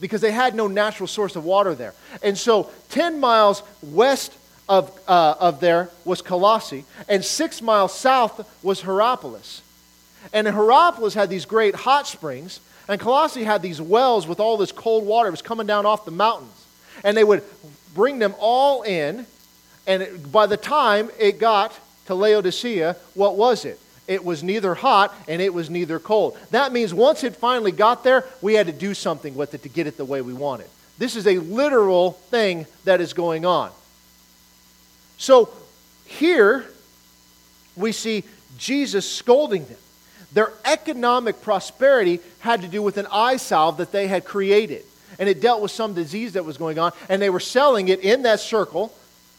[0.00, 1.94] because they had no natural source of water there.
[2.22, 4.36] And so, 10 miles west
[4.68, 9.62] of, uh, of there was Colossae, and six miles south was Hierapolis.
[10.32, 14.72] And Hierapolis had these great hot springs, and Colossae had these wells with all this
[14.72, 15.28] cold water.
[15.28, 16.52] It was coming down off the mountains.
[17.02, 17.42] And they would
[17.94, 19.26] bring them all in,
[19.86, 23.78] and it, by the time it got to Laodicea, what was it?
[24.06, 26.36] It was neither hot and it was neither cold.
[26.50, 29.68] That means once it finally got there, we had to do something with it to
[29.68, 30.66] get it the way we wanted.
[30.98, 33.70] This is a literal thing that is going on.
[35.16, 35.48] So
[36.04, 36.66] here
[37.76, 38.24] we see
[38.58, 39.78] Jesus scolding them.
[40.32, 44.84] Their economic prosperity had to do with an eye salve that they had created.
[45.18, 46.92] And it dealt with some disease that was going on.
[47.08, 48.92] And they were selling it in that circle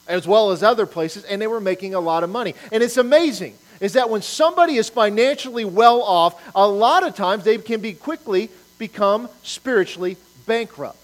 [0.07, 2.53] as well as other places, and they were making a lot of money.
[2.71, 7.43] And it's amazing is that when somebody is financially well off, a lot of times
[7.43, 10.97] they can be quickly become spiritually bankrupt.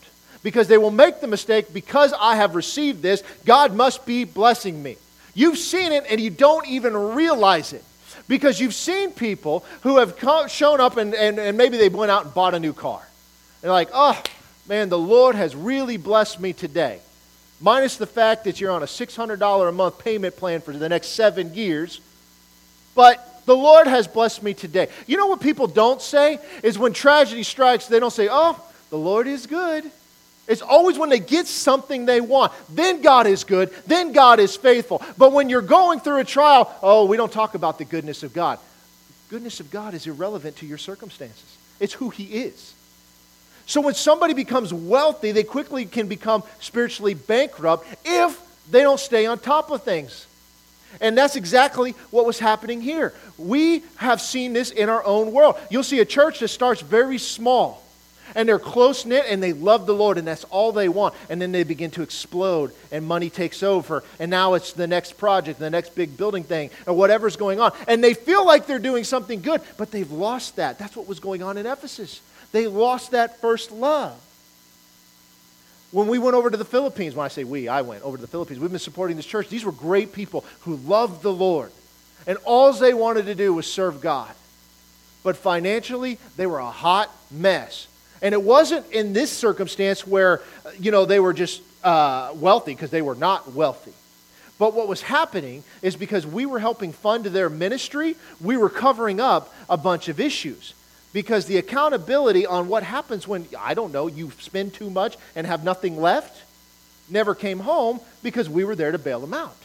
[0.43, 4.81] Because they will make the mistake, because I have received this, God must be blessing
[4.81, 4.97] me.
[5.33, 7.83] You've seen it and you don't even realize it.
[8.27, 12.11] Because you've seen people who have come, shown up and, and, and maybe they went
[12.11, 13.01] out and bought a new car.
[13.61, 14.21] They're like, oh,
[14.67, 16.99] man, the Lord has really blessed me today
[17.61, 21.09] minus the fact that you're on a $600 a month payment plan for the next
[21.09, 22.01] seven years.
[22.95, 24.87] But the Lord has blessed me today.
[25.07, 26.39] You know what people don't say?
[26.63, 29.89] Is when tragedy strikes, they don't say, oh, the Lord is good.
[30.47, 32.51] It's always when they get something they want.
[32.69, 33.73] Then God is good.
[33.87, 35.01] Then God is faithful.
[35.17, 38.33] But when you're going through a trial, oh, we don't talk about the goodness of
[38.33, 38.59] God.
[39.29, 42.73] The goodness of God is irrelevant to your circumstances, it's who He is.
[43.65, 48.37] So when somebody becomes wealthy, they quickly can become spiritually bankrupt if
[48.69, 50.25] they don't stay on top of things.
[50.99, 53.13] And that's exactly what was happening here.
[53.37, 55.57] We have seen this in our own world.
[55.69, 57.81] You'll see a church that starts very small
[58.35, 61.13] and they're close knit and they love the Lord and that's all they want.
[61.29, 65.13] And then they begin to explode and money takes over and now it's the next
[65.17, 67.71] project, the next big building thing, or whatever's going on.
[67.87, 70.79] And they feel like they're doing something good, but they've lost that.
[70.79, 72.21] That's what was going on in Ephesus.
[72.51, 74.19] They lost that first love.
[75.91, 78.21] When we went over to the Philippines, when I say we, I went over to
[78.21, 79.49] the Philippines, we've been supporting this church.
[79.49, 81.71] These were great people who loved the Lord.
[82.25, 84.31] And all they wanted to do was serve God.
[85.23, 87.87] But financially, they were a hot mess.
[88.21, 90.41] And it wasn't in this circumstance where,
[90.79, 93.93] you know, they were just uh, wealthy, because they were not wealthy.
[94.59, 99.19] But what was happening is because we were helping fund their ministry, we were covering
[99.19, 100.75] up a bunch of issues.
[101.13, 105.45] Because the accountability on what happens when, I don't know, you spend too much and
[105.45, 106.43] have nothing left
[107.09, 109.57] never came home because we were there to bail them out.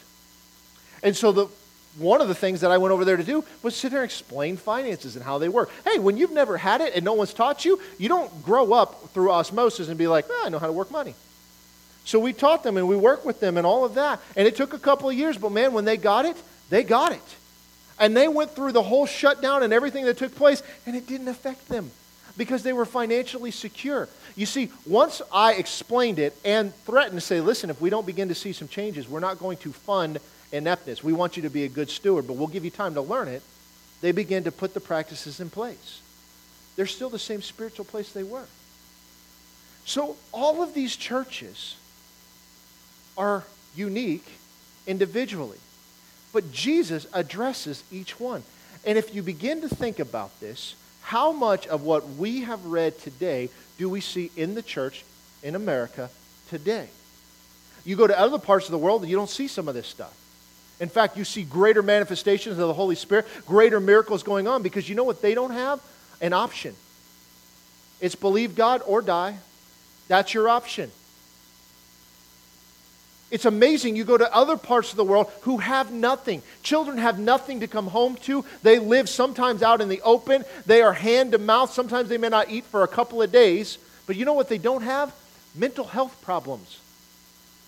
[1.02, 1.46] And so the,
[1.98, 4.10] one of the things that I went over there to do was sit there and
[4.10, 5.70] explain finances and how they work.
[5.84, 9.10] Hey, when you've never had it and no one's taught you, you don't grow up
[9.10, 11.14] through osmosis and be like, oh, I know how to work money.
[12.04, 14.20] So we taught them and we worked with them and all of that.
[14.36, 16.36] And it took a couple of years, but man, when they got it,
[16.70, 17.36] they got it.
[17.98, 21.28] And they went through the whole shutdown and everything that took place, and it didn't
[21.28, 21.90] affect them.
[22.36, 24.08] Because they were financially secure.
[24.34, 28.28] You see, once I explained it and threatened to say, listen, if we don't begin
[28.28, 30.18] to see some changes, we're not going to fund
[30.52, 31.02] ineptness.
[31.02, 33.28] We want you to be a good steward, but we'll give you time to learn
[33.28, 33.42] it.
[34.02, 36.02] They began to put the practices in place.
[36.76, 38.44] They're still the same spiritual place they were.
[39.86, 41.76] So all of these churches
[43.16, 43.44] are
[43.74, 44.26] unique
[44.86, 45.58] individually.
[46.36, 48.42] But Jesus addresses each one.
[48.84, 52.98] And if you begin to think about this, how much of what we have read
[52.98, 55.02] today do we see in the church
[55.42, 56.10] in America
[56.50, 56.90] today?
[57.86, 59.86] You go to other parts of the world and you don't see some of this
[59.86, 60.14] stuff.
[60.78, 64.90] In fact, you see greater manifestations of the Holy Spirit, greater miracles going on because
[64.90, 65.80] you know what they don't have?
[66.20, 66.74] An option.
[67.98, 69.38] It's believe God or die.
[70.08, 70.90] That's your option.
[73.30, 73.96] It's amazing.
[73.96, 76.42] You go to other parts of the world who have nothing.
[76.62, 78.44] Children have nothing to come home to.
[78.62, 80.44] They live sometimes out in the open.
[80.64, 81.72] They are hand to mouth.
[81.72, 83.78] Sometimes they may not eat for a couple of days.
[84.06, 85.12] But you know what they don't have?
[85.56, 86.80] Mental health problems.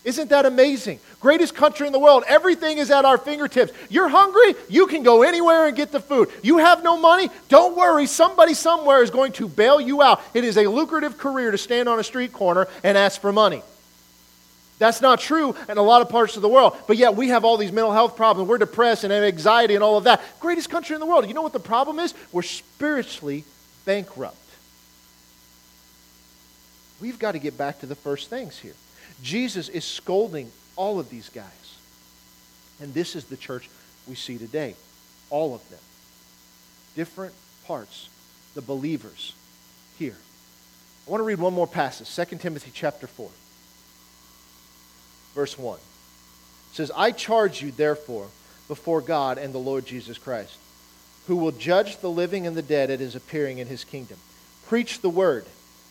[0.05, 1.01] Isn't that amazing?
[1.21, 2.23] Greatest country in the world.
[2.29, 3.73] Everything is at our fingertips.
[3.91, 4.55] You're hungry?
[4.69, 6.31] You can go anywhere and get the food.
[6.41, 7.31] You have no money?
[7.49, 8.07] Don't worry.
[8.07, 10.23] Somebody somewhere is going to bail you out.
[10.35, 13.63] It is a lucrative career to stand on a street corner and ask for money.
[14.79, 16.77] That's not true in a lot of parts of the world.
[16.87, 18.49] But yet we have all these mental health problems.
[18.49, 20.23] We're depressed and have anxiety and all of that.
[20.41, 21.27] Greatest country in the world.
[21.27, 22.15] You know what the problem is?
[22.33, 23.45] We're spiritually
[23.85, 24.37] bankrupt.
[27.01, 28.75] We've got to get back to the first things here.
[29.23, 31.45] Jesus is scolding all of these guys.
[32.81, 33.69] And this is the church
[34.07, 34.77] we see today.
[35.31, 35.81] All of them.
[36.95, 37.35] Different
[37.67, 38.09] parts.
[38.55, 39.35] The believers
[39.99, 40.17] here.
[41.07, 43.29] I want to read one more passage 2 Timothy chapter 4
[45.39, 45.77] verse 1.
[45.77, 45.81] It
[46.75, 48.27] says, I charge you, therefore,
[48.67, 50.59] before God and the Lord Jesus Christ,
[51.29, 54.17] who will judge the living and the dead at his appearing in his kingdom.
[54.67, 55.47] Preach the word.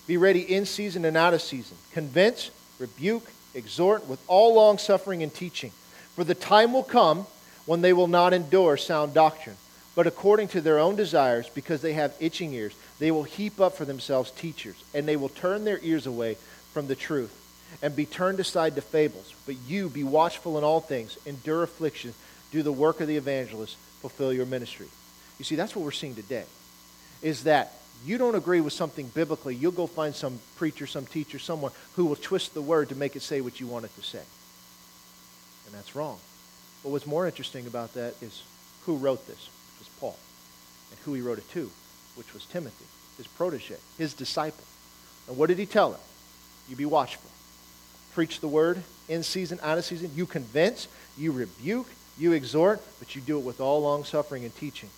[0.06, 1.78] Be ready in season and out of season.
[1.94, 5.72] Convince, rebuke, exhort with all long suffering and teaching.
[6.14, 7.26] For the time will come
[7.66, 9.56] when they will not endure sound doctrine,
[9.96, 13.78] but according to their own desires, because they have itching ears, they will heap up
[13.78, 16.36] for themselves teachers, and they will turn their ears away
[16.74, 17.46] from the truth
[17.82, 19.34] and be turned aside to fables.
[19.46, 22.14] But you be watchful in all things, endure affliction,
[22.52, 24.88] do the work of the evangelist, fulfill your ministry.
[25.38, 26.46] You see, that's what we're seeing today.
[27.22, 27.74] Is that
[28.06, 32.06] you don't agree with something biblically, you'll go find some preacher, some teacher, someone who
[32.06, 34.22] will twist the word to make it say what you want it to say.
[35.66, 36.20] And that's wrong.
[36.84, 38.44] But what's more interesting about that is
[38.86, 40.18] who wrote this, which was Paul,
[40.92, 41.70] and who he wrote it to,
[42.16, 42.86] which was Timothy,
[43.18, 44.64] his protege, his disciple.
[45.28, 46.00] And what did he tell him?
[46.70, 47.30] You be watchful
[48.18, 50.10] preach the word in season, out of season.
[50.16, 50.88] You convince,
[51.20, 51.86] you rebuke,
[52.18, 54.90] you exhort, but you do it with all long suffering and teaching.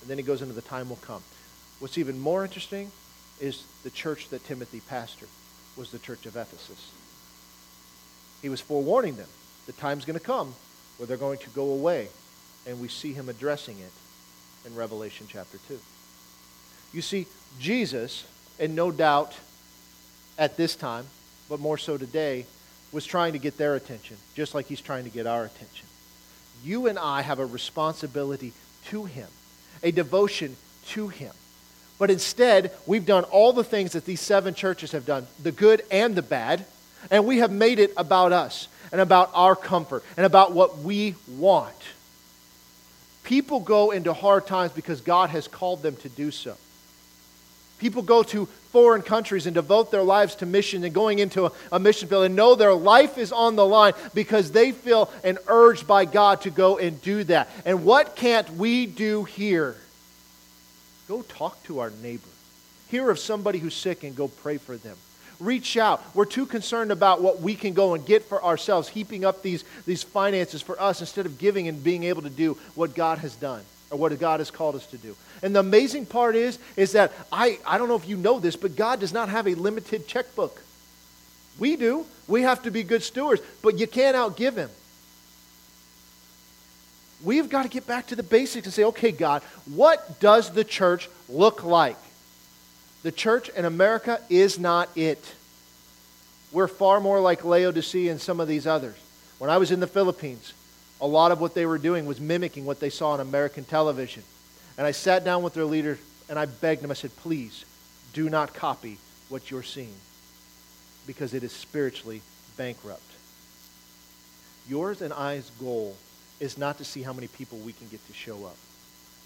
[0.00, 1.24] And then he goes into the time will come.
[1.80, 2.92] What's even more interesting
[3.40, 5.26] is the church that Timothy pastored
[5.76, 6.92] was the church of Ephesus.
[8.42, 9.28] He was forewarning them.
[9.66, 10.54] The time's going to come
[10.98, 12.10] where they're going to go away.
[12.64, 13.92] And we see him addressing it
[14.64, 15.80] in Revelation chapter 2.
[16.92, 17.26] You see,
[17.58, 18.24] Jesus,
[18.60, 19.34] and no doubt
[20.38, 21.06] at this time,
[21.48, 22.46] but more so today,
[22.92, 25.86] was trying to get their attention, just like he's trying to get our attention.
[26.64, 28.52] You and I have a responsibility
[28.86, 29.28] to him,
[29.82, 30.56] a devotion
[30.88, 31.32] to him.
[31.98, 35.82] But instead, we've done all the things that these seven churches have done, the good
[35.90, 36.64] and the bad,
[37.10, 41.14] and we have made it about us and about our comfort and about what we
[41.28, 41.74] want.
[43.24, 46.56] People go into hard times because God has called them to do so.
[47.78, 51.52] People go to foreign countries and devote their lives to mission and going into a,
[51.72, 55.38] a, mission field and know their life is on the line because they feel an
[55.48, 57.48] urge by God to go and do that.
[57.64, 59.76] And what can't we do here?
[61.08, 62.28] Go talk to our neighbor.
[62.90, 64.98] Hear of somebody who's sick and go pray for them.
[65.40, 66.04] Reach out.
[66.14, 69.64] We're too concerned about what we can go and get for ourselves, heaping up these,
[69.86, 73.34] these finances for us instead of giving and being able to do what God has
[73.36, 75.14] done or what God has called us to do.
[75.42, 78.56] And the amazing part is, is that I, I don't know if you know this,
[78.56, 80.60] but God does not have a limited checkbook.
[81.58, 82.04] We do.
[82.28, 84.70] We have to be good stewards, but you can't outgive him.
[87.22, 90.64] We've got to get back to the basics and say, okay, God, what does the
[90.64, 91.96] church look like?
[93.02, 95.34] The church in America is not it.
[96.52, 98.96] We're far more like Laodicea and some of these others.
[99.38, 100.52] When I was in the Philippines,
[101.00, 104.22] a lot of what they were doing was mimicking what they saw on American television.
[104.78, 107.64] And I sat down with their leader and I begged them, I said, please
[108.12, 109.94] do not copy what you're seeing
[111.06, 112.22] because it is spiritually
[112.56, 113.02] bankrupt.
[114.68, 115.96] Yours and I's goal
[116.40, 118.56] is not to see how many people we can get to show up.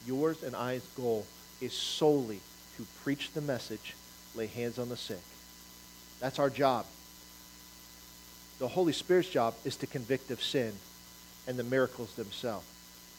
[0.07, 1.27] Yours and I's goal
[1.61, 2.41] is solely
[2.77, 3.95] to preach the message,
[4.35, 5.23] lay hands on the sick.
[6.21, 6.85] That's our job.
[8.59, 10.73] The Holy Spirit's job is to convict of sin
[11.47, 12.67] and the miracles themselves.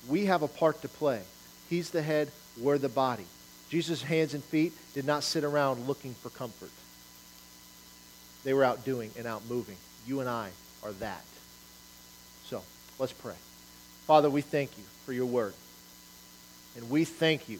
[0.07, 1.22] We have a part to play.
[1.69, 3.26] He's the head, we're the body.
[3.69, 6.72] Jesus' hands and feet did not sit around looking for comfort.
[8.43, 9.78] They were out doing and out moving.
[10.05, 10.49] You and I
[10.84, 11.24] are that.
[12.45, 12.63] So,
[12.99, 13.36] let's pray.
[14.07, 15.53] Father, we thank you for your word.
[16.76, 17.59] And we thank you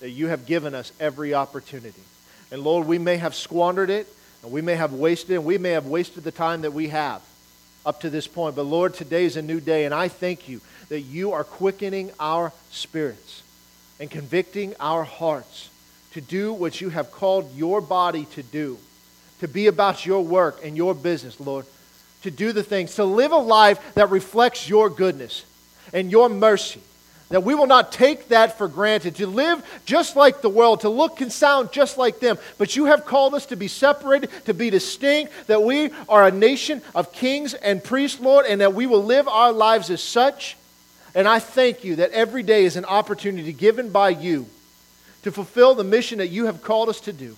[0.00, 2.02] that you have given us every opportunity.
[2.50, 4.08] And Lord, we may have squandered it,
[4.42, 6.88] and we may have wasted it, and we may have wasted the time that we
[6.88, 7.22] have
[7.84, 8.56] up to this point.
[8.56, 12.10] But Lord, today is a new day, and I thank you that you are quickening
[12.18, 13.42] our spirits
[14.00, 15.70] and convicting our hearts
[16.12, 18.78] to do what you have called your body to do,
[19.40, 21.66] to be about your work and your business, Lord,
[22.22, 25.44] to do the things, to live a life that reflects your goodness
[25.92, 26.80] and your mercy.
[27.30, 30.88] That we will not take that for granted, to live just like the world, to
[30.88, 32.38] look and sound just like them.
[32.58, 36.30] But you have called us to be separated, to be distinct, that we are a
[36.30, 40.56] nation of kings and priests, Lord, and that we will live our lives as such
[41.14, 44.46] and I thank you that every day is an opportunity given by you
[45.22, 47.36] to fulfill the mission that you have called us to do,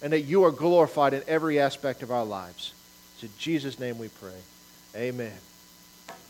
[0.00, 2.72] and that you are glorified in every aspect of our lives.
[3.14, 4.38] It's in Jesus' name we pray.
[4.94, 5.36] Amen.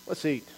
[0.06, 0.48] Let's eat.